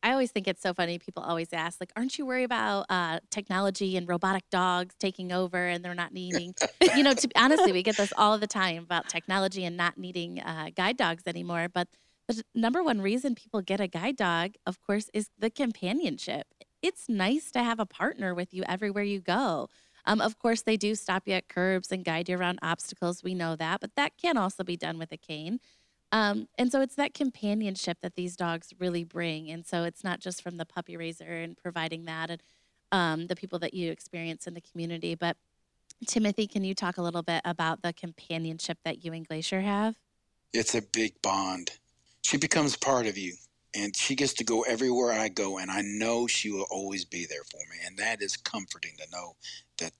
I 0.03 0.11
always 0.11 0.31
think 0.31 0.47
it's 0.47 0.61
so 0.61 0.73
funny. 0.73 0.97
People 0.97 1.23
always 1.23 1.53
ask, 1.53 1.79
like, 1.79 1.91
aren't 1.95 2.17
you 2.17 2.25
worried 2.25 2.45
about 2.45 2.85
uh, 2.89 3.19
technology 3.29 3.97
and 3.97 4.07
robotic 4.07 4.43
dogs 4.49 4.95
taking 4.99 5.31
over 5.31 5.67
and 5.67 5.85
they're 5.85 5.93
not 5.93 6.13
needing, 6.13 6.55
you 6.95 7.03
know, 7.03 7.13
to, 7.13 7.29
honestly, 7.35 7.71
we 7.71 7.83
get 7.83 7.97
this 7.97 8.11
all 8.17 8.37
the 8.37 8.47
time 8.47 8.83
about 8.83 9.07
technology 9.07 9.63
and 9.63 9.77
not 9.77 9.97
needing 9.97 10.39
uh, 10.39 10.69
guide 10.75 10.97
dogs 10.97 11.23
anymore. 11.27 11.67
But 11.71 11.87
the 12.27 12.43
number 12.55 12.81
one 12.83 13.01
reason 13.01 13.35
people 13.35 13.61
get 13.61 13.79
a 13.79 13.87
guide 13.87 14.15
dog, 14.15 14.55
of 14.65 14.81
course, 14.81 15.09
is 15.13 15.29
the 15.37 15.49
companionship. 15.49 16.47
It's 16.81 17.07
nice 17.07 17.51
to 17.51 17.63
have 17.63 17.79
a 17.79 17.85
partner 17.85 18.33
with 18.33 18.53
you 18.53 18.63
everywhere 18.67 19.03
you 19.03 19.19
go. 19.19 19.69
Um, 20.05 20.19
of 20.19 20.39
course, 20.39 20.63
they 20.63 20.77
do 20.77 20.95
stop 20.95 21.27
you 21.27 21.33
at 21.33 21.47
curbs 21.47 21.91
and 21.91 22.03
guide 22.03 22.27
you 22.29 22.37
around 22.37 22.59
obstacles. 22.63 23.23
We 23.23 23.35
know 23.35 23.55
that, 23.55 23.81
but 23.81 23.91
that 23.95 24.17
can 24.17 24.37
also 24.37 24.63
be 24.63 24.77
done 24.77 24.97
with 24.97 25.11
a 25.11 25.17
cane. 25.17 25.59
Um, 26.11 26.47
and 26.57 26.71
so 26.71 26.81
it's 26.81 26.95
that 26.95 27.13
companionship 27.13 27.97
that 28.01 28.15
these 28.15 28.35
dogs 28.35 28.73
really 28.79 29.03
bring. 29.03 29.49
And 29.49 29.65
so 29.65 29.83
it's 29.83 30.03
not 30.03 30.19
just 30.19 30.41
from 30.41 30.57
the 30.57 30.65
puppy 30.65 30.97
raiser 30.97 31.25
and 31.25 31.57
providing 31.57 32.05
that 32.05 32.29
and 32.29 32.43
um, 32.91 33.27
the 33.27 33.35
people 33.35 33.59
that 33.59 33.73
you 33.73 33.91
experience 33.91 34.45
in 34.47 34.53
the 34.53 34.61
community. 34.61 35.15
But 35.15 35.37
Timothy, 36.05 36.47
can 36.47 36.63
you 36.63 36.73
talk 36.75 36.97
a 36.97 37.01
little 37.01 37.21
bit 37.21 37.41
about 37.45 37.81
the 37.81 37.93
companionship 37.93 38.77
that 38.83 39.05
you 39.05 39.13
and 39.13 39.25
Glacier 39.25 39.61
have? 39.61 39.95
It's 40.53 40.75
a 40.75 40.81
big 40.81 41.21
bond. 41.21 41.71
She 42.23 42.37
becomes 42.37 42.75
part 42.75 43.05
of 43.05 43.17
you 43.17 43.35
and 43.73 43.95
she 43.95 44.15
gets 44.15 44.33
to 44.33 44.43
go 44.43 44.63
everywhere 44.63 45.13
I 45.13 45.29
go. 45.29 45.59
And 45.59 45.71
I 45.71 45.81
know 45.81 46.27
she 46.27 46.51
will 46.51 46.67
always 46.69 47.05
be 47.05 47.25
there 47.25 47.43
for 47.45 47.61
me. 47.69 47.77
And 47.85 47.97
that 47.99 48.21
is 48.21 48.35
comforting 48.35 48.91
to 48.97 49.09
know 49.11 49.35
that 49.77 49.93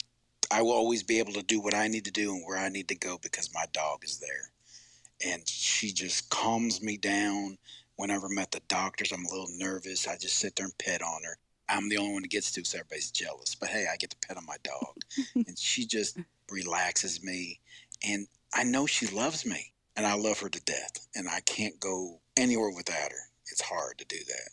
I 0.52 0.62
will 0.62 0.72
always 0.72 1.04
be 1.04 1.20
able 1.20 1.34
to 1.34 1.44
do 1.44 1.62
what 1.62 1.74
I 1.74 1.88
need 1.88 2.04
to 2.04 2.12
do 2.12 2.34
and 2.34 2.44
where 2.46 2.58
I 2.58 2.68
need 2.68 2.90
to 2.90 2.96
go 2.96 3.18
because 3.22 3.54
my 3.54 3.64
dog 3.72 4.04
is 4.04 4.20
there 4.20 4.52
and 5.26 5.48
she 5.48 5.92
just 5.92 6.30
calms 6.30 6.82
me 6.82 6.98
down. 6.98 7.58
Whenever 7.96 8.28
I'm 8.28 8.40
at 8.40 8.52
the 8.52 8.62
doctor's, 8.68 9.12
I'm 9.12 9.26
a 9.26 9.30
little 9.30 9.50
nervous. 9.58 10.08
I 10.08 10.18
just 10.18 10.38
sit 10.38 10.56
there 10.56 10.66
and 10.66 10.78
pet 10.78 11.02
on 11.02 11.24
her. 11.24 11.38
I'm 11.70 11.88
the 11.88 11.98
only 11.98 12.14
one 12.14 12.22
that 12.24 12.32
gets 12.32 12.52
to, 12.54 12.66
so 12.66 12.80
everybody's 12.80 13.12
jealous. 13.12 13.56
But 13.56 13.70
hey, 13.70 13.86
I 13.92 13.96
get 13.98 14.10
to 14.10 14.28
pet 14.28 14.38
on 14.38 14.46
my 14.46 14.58
dog, 14.64 14.96
and 15.36 15.58
she 15.58 15.86
just 15.86 16.18
relaxes 16.50 17.24
me. 17.24 17.60
And 18.04 18.28
I 18.54 18.64
know 18.64 18.86
she 18.86 19.08
loves 19.08 19.46
me 19.46 19.72
and 19.96 20.06
I 20.06 20.16
love 20.16 20.40
her 20.40 20.50
to 20.50 20.62
death 20.62 21.08
and 21.16 21.28
I 21.30 21.40
can't 21.42 21.80
go 21.80 22.20
anywhere 22.38 22.72
without 22.76 23.12
her. 23.12 23.30
It's 23.52 23.62
hard 23.62 23.98
to 24.00 24.06
do 24.06 24.18
that. 24.18 24.50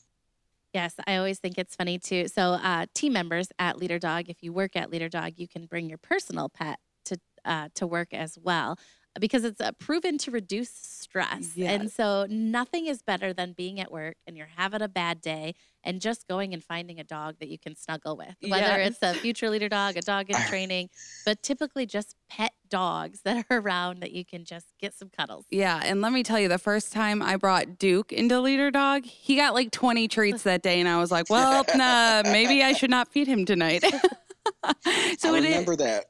Yes, 0.75 0.95
I 1.07 1.17
always 1.17 1.39
think 1.39 1.57
it's 1.59 1.75
funny 1.75 1.99
too. 1.99 2.29
So, 2.29 2.53
uh, 2.53 2.87
team 2.95 3.15
members 3.15 3.49
at 3.59 3.79
Leader 3.79 3.99
Dog, 3.99 4.29
if 4.29 4.43
you 4.43 4.53
work 4.53 4.77
at 4.77 4.91
Leader 4.91 5.09
Dog, 5.09 5.33
you 5.37 5.49
can 5.49 5.67
bring 5.67 5.89
your 5.89 5.99
personal 5.99 6.49
pet 6.49 6.79
to 7.07 7.19
uh, 7.45 7.69
to 7.75 7.87
work 7.87 8.13
as 8.13 8.39
well 8.39 8.79
because 9.21 9.45
it's 9.45 9.61
uh, 9.61 9.73
proven 9.73 10.19
to 10.19 10.31
reduce 10.31 10.71
stress. 10.71 11.53
Yes. 11.57 11.81
And 11.81 11.91
so, 11.91 12.27
nothing 12.29 12.87
is 12.87 13.03
better 13.03 13.33
than 13.33 13.53
being 13.53 13.81
at 13.81 13.91
work 13.91 14.17
and 14.27 14.37
you're 14.37 14.51
having 14.57 14.83
a 14.83 14.89
bad 14.89 15.21
day 15.21 15.55
and 15.85 16.01
just 16.01 16.27
going 16.29 16.53
and 16.53 16.63
finding 16.63 16.99
a 17.01 17.05
dog 17.05 17.37
that 17.41 17.49
you 17.49 17.59
can 17.59 17.75
snuggle 17.77 18.17
with, 18.17 18.35
whether 18.49 18.67
Yes. 18.79 18.91
it's 18.91 18.99
a 19.03 19.15
future 19.15 19.49
leader 19.49 19.69
dog, 19.69 19.97
a 19.97 20.01
dog 20.03 20.29
in 20.29 20.37
training, 20.49 20.91
but 21.25 21.43
typically 21.43 21.87
just 21.87 22.15
pet 22.29 22.53
dogs 22.69 23.21
that 23.25 23.47
are 23.49 23.59
around 23.61 24.01
that 24.01 24.13
you 24.13 24.25
can 24.25 24.45
just 24.45 24.67
get 24.81 24.93
some 24.93 25.09
cuddles. 25.09 25.47
Yeah, 25.51 25.81
and 25.83 26.01
let 26.03 26.13
me 26.13 26.23
tell 26.23 26.39
you, 26.39 26.49
the 26.49 26.59
first 26.59 26.93
time 26.93 27.23
I 27.23 27.37
brought 27.37 27.79
Duke 27.79 28.13
into 28.13 28.41
Leader 28.41 28.71
Dog, 28.71 29.05
he 29.07 29.37
got 29.37 29.55
like 29.55 29.71
20 29.71 30.09
treats 30.09 30.43
that 30.43 30.63
day, 30.63 30.79
and 30.81 30.89
I 30.89 30.99
was 30.99 31.11
like, 31.11 31.31
well, 31.31 31.65
nah, 31.75 32.23
maybe 32.25 32.63
I 32.63 32.73
should 32.73 32.91
not 32.91 33.09
feed 33.09 33.27
him 33.29 33.47
tonight. 33.47 33.83
so 35.19 35.35
I 35.35 35.39
it 35.39 35.45
is. 35.45 35.51
remember 35.51 35.77
that. 35.77 36.07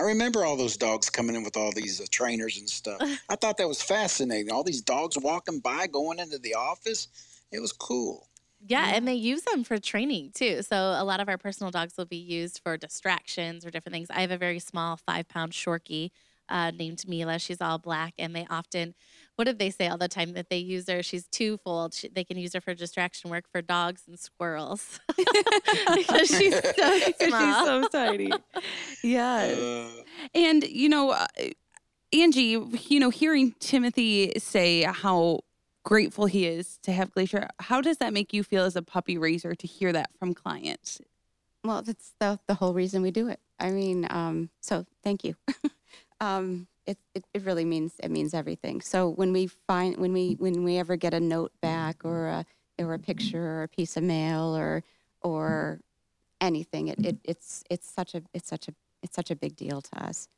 I 0.00 0.02
remember 0.02 0.46
all 0.46 0.56
those 0.56 0.78
dogs 0.78 1.10
coming 1.10 1.36
in 1.36 1.44
with 1.44 1.58
all 1.58 1.72
these 1.72 2.00
uh, 2.00 2.06
trainers 2.10 2.58
and 2.58 2.66
stuff. 2.66 3.02
I 3.28 3.36
thought 3.36 3.58
that 3.58 3.68
was 3.68 3.82
fascinating. 3.82 4.50
All 4.50 4.64
these 4.64 4.80
dogs 4.80 5.18
walking 5.18 5.60
by, 5.60 5.88
going 5.88 6.18
into 6.18 6.38
the 6.38 6.54
office. 6.54 7.08
It 7.52 7.60
was 7.60 7.70
cool. 7.70 8.26
Yeah, 8.66 8.92
and 8.94 9.06
they 9.06 9.14
use 9.14 9.42
them 9.42 9.62
for 9.62 9.76
training 9.76 10.30
too. 10.32 10.62
So 10.62 10.74
a 10.74 11.04
lot 11.04 11.20
of 11.20 11.28
our 11.28 11.36
personal 11.36 11.70
dogs 11.70 11.98
will 11.98 12.06
be 12.06 12.16
used 12.16 12.60
for 12.64 12.78
distractions 12.78 13.66
or 13.66 13.70
different 13.70 13.92
things. 13.92 14.08
I 14.10 14.22
have 14.22 14.30
a 14.30 14.38
very 14.38 14.58
small 14.58 14.96
five 14.96 15.28
pound 15.28 15.52
Shorkie 15.52 16.12
uh, 16.48 16.70
named 16.70 17.06
Mila. 17.06 17.38
She's 17.38 17.60
all 17.60 17.76
black, 17.76 18.14
and 18.18 18.34
they 18.34 18.46
often, 18.48 18.94
what 19.36 19.44
did 19.44 19.58
they 19.58 19.70
say 19.70 19.88
all 19.88 19.96
the 19.98 20.08
time 20.08 20.32
that 20.34 20.50
they 20.50 20.58
use 20.58 20.88
her? 20.88 21.02
She's 21.02 21.26
twofold. 21.26 21.94
She, 21.94 22.08
they 22.08 22.24
can 22.24 22.36
use 22.36 22.52
her 22.54 22.60
for 22.60 22.74
distraction 22.74 23.30
work 23.30 23.44
for 23.50 23.62
dogs 23.62 24.02
and 24.06 24.18
squirrels 24.18 25.00
because 25.94 26.28
she's 26.28 26.54
so 26.76 26.98
'Cause 27.00 27.14
small. 27.18 27.54
She's 27.54 27.64
so 27.64 27.88
tiny. 27.88 28.34
Yes. 29.02 29.58
Uh, 29.58 30.02
And, 30.34 30.64
you 30.64 30.88
know, 30.88 31.10
uh, 31.10 31.26
Angie, 32.12 32.58
you 32.88 33.00
know, 33.00 33.10
hearing 33.10 33.52
Timothy 33.60 34.32
say 34.38 34.82
how 34.82 35.40
grateful 35.84 36.26
he 36.26 36.44
is 36.46 36.78
to 36.82 36.92
have 36.92 37.10
Glacier, 37.12 37.48
how 37.60 37.80
does 37.80 37.98
that 37.98 38.12
make 38.12 38.32
you 38.32 38.42
feel 38.42 38.64
as 38.64 38.76
a 38.76 38.82
puppy 38.82 39.16
raiser 39.16 39.54
to 39.54 39.66
hear 39.66 39.92
that 39.92 40.10
from 40.18 40.34
clients? 40.34 41.00
Well, 41.64 41.82
that's 41.82 42.12
the, 42.20 42.38
the 42.46 42.54
whole 42.54 42.74
reason 42.74 43.00
we 43.02 43.10
do 43.10 43.28
it. 43.28 43.38
I 43.58 43.70
mean, 43.70 44.06
um, 44.10 44.50
so 44.60 44.86
thank 45.04 45.24
you. 45.24 45.36
um, 46.20 46.66
it, 46.86 46.98
it, 47.14 47.24
it 47.34 47.44
really 47.44 47.64
means 47.64 47.94
it 48.02 48.10
means 48.10 48.34
everything. 48.34 48.80
So 48.80 49.08
when 49.08 49.32
we 49.32 49.46
find 49.46 49.96
when 49.96 50.12
we 50.12 50.36
when 50.38 50.64
we 50.64 50.78
ever 50.78 50.96
get 50.96 51.14
a 51.14 51.20
note 51.20 51.52
back 51.60 52.04
or 52.04 52.26
a 52.26 52.46
or 52.78 52.94
a 52.94 52.98
picture 52.98 53.42
or 53.42 53.62
a 53.64 53.68
piece 53.68 53.96
of 53.96 54.02
mail 54.02 54.56
or 54.56 54.82
or 55.22 55.80
anything, 56.40 56.88
it, 56.88 57.04
it 57.04 57.18
it's 57.24 57.62
it's 57.70 57.88
such 57.88 58.14
a 58.14 58.22
it's 58.32 58.48
such 58.48 58.68
a 58.68 58.74
it's 59.02 59.14
such 59.14 59.30
a 59.30 59.36
big 59.36 59.56
deal 59.56 59.80
to 59.80 60.04
us. 60.04 60.28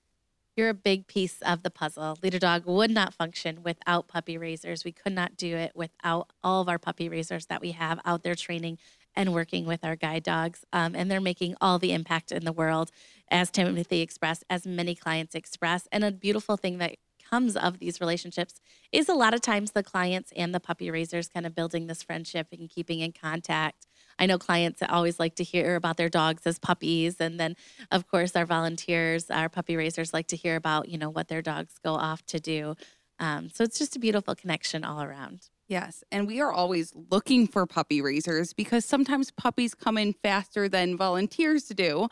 You're 0.57 0.68
a 0.68 0.74
big 0.74 1.07
piece 1.07 1.40
of 1.40 1.62
the 1.62 1.70
puzzle. 1.70 2.18
Leader 2.22 2.38
Dog 2.38 2.66
would 2.66 2.90
not 2.90 3.14
function 3.14 3.62
without 3.62 4.07
puppy 4.07 4.37
raisers. 4.37 4.85
We 4.85 4.92
could 4.92 5.14
not 5.14 5.37
do 5.37 5.57
it 5.57 5.72
without 5.74 6.31
all 6.44 6.61
of 6.61 6.68
our 6.68 6.78
puppy 6.78 7.09
raisers 7.09 7.46
that 7.46 7.62
we 7.62 7.70
have 7.70 8.00
out 8.05 8.22
there 8.22 8.35
training 8.35 8.76
and 9.14 9.33
working 9.33 9.66
with 9.66 9.85
our 9.85 9.96
guide 9.96 10.22
dogs. 10.22 10.64
Um, 10.72 10.94
and 10.94 11.11
they're 11.11 11.20
making 11.20 11.57
all 11.61 11.79
the 11.79 11.92
impact 11.92 12.33
in 12.33 12.44
the 12.44 12.53
world, 12.53 12.90
as 13.31 13.51
Timothy 13.51 14.01
expressed, 14.01 14.44
as 14.48 14.66
many 14.66 14.94
clients 14.94 15.35
express. 15.35 15.88
And 15.92 16.05
a 16.05 16.12
beautiful 16.12 16.57
thing 16.57 16.79
that 16.79 16.96
comes 17.33 17.57
of 17.57 17.79
these 17.79 18.01
relationships 18.01 18.61
is 18.92 19.09
a 19.09 19.14
lot 19.14 19.33
of 19.33 19.40
times 19.40 19.72
the 19.72 19.83
clients 19.83 20.33
and 20.37 20.55
the 20.55 20.61
puppy 20.61 20.90
raisers 20.90 21.29
kind 21.29 21.46
of 21.46 21.55
building 21.55 21.87
this 21.87 22.03
friendship 22.03 22.48
and 22.53 22.68
keeping 22.68 23.01
in 23.01 23.12
contact. 23.12 23.87
I 24.18 24.27
know 24.27 24.38
clients 24.38 24.83
always 24.87 25.18
like 25.18 25.35
to 25.37 25.44
hear 25.44 25.75
about 25.75 25.96
their 25.96 26.11
dogs 26.11 26.42
as 26.46 26.59
puppies. 26.59 27.16
And 27.20 27.40
then, 27.40 27.57
of 27.90 28.07
course, 28.07 28.37
our 28.37 28.44
volunteers, 28.44 29.31
our 29.31 29.48
puppy 29.48 29.77
raisers 29.77 30.12
like 30.12 30.27
to 30.29 30.37
hear 30.37 30.57
about, 30.57 30.90
you 30.90 30.98
know, 30.98 31.09
what 31.09 31.29
their 31.29 31.42
dogs 31.42 31.75
go 31.83 31.94
off 31.94 32.25
to 32.27 32.38
do. 32.38 32.77
Um, 33.18 33.48
so 33.48 33.64
it's 33.64 33.79
just 33.79 33.96
a 33.96 33.98
beautiful 33.98 34.35
connection 34.35 34.85
all 34.85 35.03
around. 35.03 35.48
Yes. 35.72 36.04
And 36.12 36.26
we 36.26 36.38
are 36.42 36.52
always 36.52 36.92
looking 37.11 37.46
for 37.46 37.64
puppy 37.64 38.02
raisers 38.02 38.52
because 38.52 38.85
sometimes 38.85 39.30
puppies 39.30 39.74
come 39.74 39.96
in 39.96 40.12
faster 40.12 40.68
than 40.68 40.98
volunteers 40.98 41.64
do, 41.68 42.08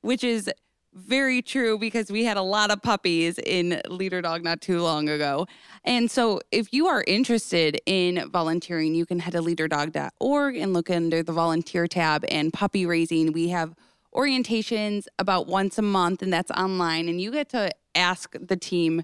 which 0.00 0.22
is 0.22 0.48
very 0.94 1.42
true 1.42 1.76
because 1.76 2.12
we 2.12 2.24
had 2.24 2.36
a 2.36 2.42
lot 2.42 2.70
of 2.70 2.80
puppies 2.82 3.40
in 3.40 3.82
Leader 3.88 4.22
Dog 4.22 4.44
not 4.44 4.60
too 4.60 4.80
long 4.80 5.08
ago. 5.08 5.48
And 5.84 6.08
so 6.08 6.40
if 6.52 6.72
you 6.72 6.86
are 6.86 7.02
interested 7.08 7.80
in 7.84 8.30
volunteering, 8.30 8.94
you 8.94 9.04
can 9.06 9.18
head 9.18 9.32
to 9.32 9.40
leaderdog.org 9.40 10.56
and 10.56 10.72
look 10.72 10.88
under 10.88 11.24
the 11.24 11.32
volunteer 11.32 11.88
tab 11.88 12.24
and 12.28 12.52
puppy 12.52 12.86
raising. 12.86 13.32
We 13.32 13.48
have 13.48 13.74
orientations 14.14 15.08
about 15.18 15.48
once 15.48 15.78
a 15.78 15.82
month 15.82 16.22
and 16.22 16.32
that's 16.32 16.52
online 16.52 17.08
and 17.08 17.20
you 17.20 17.32
get 17.32 17.48
to 17.48 17.72
ask 17.96 18.36
the 18.40 18.56
team 18.56 19.02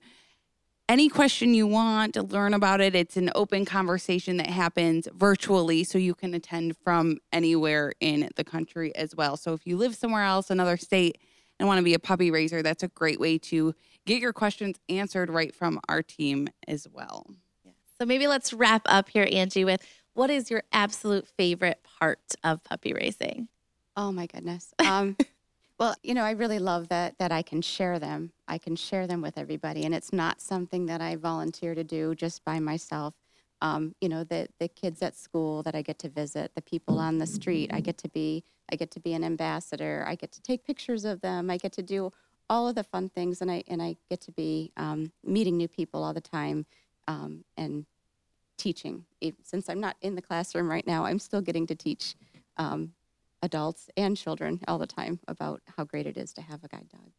any 0.88 1.08
question 1.08 1.54
you 1.54 1.66
want 1.66 2.14
to 2.14 2.22
learn 2.22 2.54
about 2.54 2.80
it. 2.80 2.94
It's 2.94 3.16
an 3.16 3.30
open 3.34 3.64
conversation 3.64 4.36
that 4.36 4.48
happens 4.48 5.08
virtually, 5.12 5.84
so 5.84 5.98
you 5.98 6.14
can 6.14 6.34
attend 6.34 6.76
from 6.76 7.18
anywhere 7.32 7.92
in 8.00 8.30
the 8.36 8.44
country 8.44 8.94
as 8.94 9.14
well. 9.14 9.36
So 9.36 9.52
if 9.52 9.66
you 9.66 9.76
live 9.76 9.96
somewhere 9.96 10.22
else, 10.22 10.50
another 10.50 10.76
state, 10.76 11.18
and 11.58 11.66
want 11.66 11.78
to 11.78 11.84
be 11.84 11.94
a 11.94 11.98
puppy 11.98 12.30
raiser, 12.30 12.62
that's 12.62 12.82
a 12.82 12.88
great 12.88 13.18
way 13.18 13.38
to 13.38 13.74
get 14.04 14.20
your 14.20 14.32
questions 14.32 14.76
answered 14.88 15.30
right 15.30 15.54
from 15.54 15.80
our 15.88 16.02
team 16.02 16.48
as 16.68 16.86
well. 16.92 17.26
So 17.98 18.06
maybe 18.06 18.26
let's 18.26 18.52
wrap 18.52 18.82
up 18.84 19.08
here, 19.08 19.26
Angie, 19.30 19.64
with 19.64 19.84
what 20.14 20.30
is 20.30 20.50
your 20.50 20.62
absolute 20.72 21.26
favorite 21.26 21.80
part 21.98 22.34
of 22.44 22.62
puppy 22.62 22.92
raising? 22.92 23.48
Oh 23.96 24.12
my 24.12 24.26
goodness. 24.26 24.72
Um, 24.86 25.16
well, 25.78 25.94
you 26.02 26.14
know, 26.14 26.24
I 26.24 26.30
really 26.30 26.58
love 26.58 26.88
that 26.88 27.18
that 27.18 27.32
I 27.32 27.42
can 27.42 27.60
share 27.60 27.98
them. 27.98 28.32
I 28.48 28.58
can 28.58 28.76
share 28.76 29.06
them 29.06 29.20
with 29.20 29.36
everybody, 29.36 29.84
and 29.84 29.94
it's 29.94 30.12
not 30.12 30.40
something 30.40 30.86
that 30.86 31.00
I 31.00 31.16
volunteer 31.16 31.74
to 31.74 31.84
do 31.84 32.14
just 32.14 32.44
by 32.44 32.60
myself. 32.60 33.14
Um, 33.60 33.94
you 34.00 34.08
know, 34.08 34.24
the 34.24 34.48
the 34.58 34.68
kids 34.68 35.02
at 35.02 35.16
school 35.16 35.62
that 35.64 35.74
I 35.74 35.82
get 35.82 35.98
to 36.00 36.08
visit, 36.08 36.52
the 36.54 36.62
people 36.62 36.98
on 36.98 37.18
the 37.18 37.26
street, 37.26 37.70
I 37.72 37.80
get 37.80 37.98
to 37.98 38.08
be 38.08 38.44
I 38.72 38.76
get 38.76 38.90
to 38.92 39.00
be 39.00 39.12
an 39.12 39.22
ambassador. 39.24 40.04
I 40.08 40.14
get 40.14 40.32
to 40.32 40.42
take 40.42 40.64
pictures 40.64 41.04
of 41.04 41.20
them. 41.20 41.50
I 41.50 41.58
get 41.58 41.72
to 41.72 41.82
do 41.82 42.12
all 42.48 42.68
of 42.68 42.74
the 42.74 42.84
fun 42.84 43.10
things, 43.10 43.42
and 43.42 43.50
I 43.50 43.62
and 43.68 43.82
I 43.82 43.96
get 44.08 44.22
to 44.22 44.32
be 44.32 44.72
um, 44.78 45.12
meeting 45.24 45.56
new 45.58 45.68
people 45.68 46.02
all 46.02 46.14
the 46.14 46.20
time, 46.22 46.64
um, 47.06 47.44
and 47.58 47.84
teaching. 48.56 49.04
Since 49.42 49.68
I'm 49.68 49.80
not 49.80 49.96
in 50.00 50.14
the 50.14 50.22
classroom 50.22 50.70
right 50.70 50.86
now, 50.86 51.04
I'm 51.04 51.18
still 51.18 51.42
getting 51.42 51.66
to 51.66 51.74
teach 51.74 52.14
um, 52.56 52.92
adults 53.42 53.88
and 53.96 54.16
children 54.16 54.60
all 54.66 54.78
the 54.78 54.86
time 54.86 55.20
about 55.28 55.60
how 55.76 55.84
great 55.84 56.06
it 56.06 56.16
is 56.16 56.32
to 56.34 56.42
have 56.42 56.64
a 56.64 56.68
guide 56.68 56.88
dog. 56.90 57.12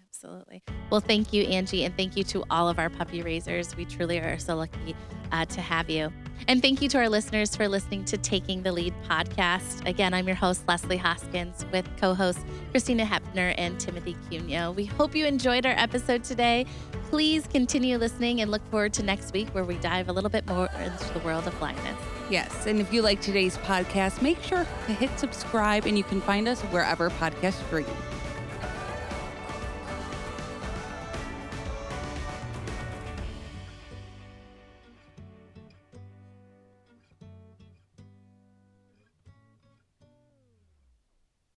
Absolutely. 0.00 0.62
Well, 0.90 1.00
thank 1.00 1.32
you, 1.32 1.44
Angie, 1.44 1.84
and 1.84 1.96
thank 1.96 2.16
you 2.16 2.24
to 2.24 2.44
all 2.50 2.68
of 2.68 2.78
our 2.78 2.90
puppy 2.90 3.22
raisers. 3.22 3.74
We 3.76 3.84
truly 3.86 4.18
are 4.18 4.38
so 4.38 4.56
lucky 4.56 4.94
uh, 5.32 5.46
to 5.46 5.60
have 5.60 5.88
you. 5.88 6.12
And 6.48 6.60
thank 6.60 6.82
you 6.82 6.88
to 6.90 6.98
our 6.98 7.08
listeners 7.08 7.54
for 7.54 7.68
listening 7.68 8.04
to 8.06 8.18
Taking 8.18 8.62
the 8.62 8.72
Lead 8.72 8.94
podcast. 9.08 9.86
Again, 9.88 10.12
I'm 10.12 10.26
your 10.26 10.36
host, 10.36 10.66
Leslie 10.66 10.96
Hoskins, 10.96 11.64
with 11.72 11.88
co 11.98 12.14
hosts 12.14 12.44
Christina 12.70 13.04
Hepner 13.04 13.54
and 13.56 13.78
Timothy 13.78 14.16
Cunio. 14.28 14.74
We 14.74 14.84
hope 14.84 15.14
you 15.14 15.24
enjoyed 15.24 15.66
our 15.66 15.74
episode 15.76 16.24
today. 16.24 16.66
Please 17.10 17.46
continue 17.46 17.96
listening 17.98 18.40
and 18.40 18.50
look 18.50 18.68
forward 18.70 18.92
to 18.94 19.02
next 19.02 19.32
week 19.32 19.48
where 19.50 19.64
we 19.64 19.76
dive 19.76 20.08
a 20.08 20.12
little 20.12 20.30
bit 20.30 20.46
more 20.46 20.68
into 20.82 21.12
the 21.12 21.20
world 21.20 21.46
of 21.46 21.58
blindness. 21.58 21.98
Yes, 22.30 22.66
and 22.66 22.80
if 22.80 22.92
you 22.92 23.02
like 23.02 23.20
today's 23.20 23.58
podcast, 23.58 24.22
make 24.22 24.42
sure 24.42 24.66
to 24.86 24.92
hit 24.92 25.10
subscribe, 25.18 25.86
and 25.86 25.98
you 25.98 26.04
can 26.04 26.20
find 26.20 26.48
us 26.48 26.60
wherever 26.62 27.10
podcasts 27.10 27.64
stream. 27.66 27.86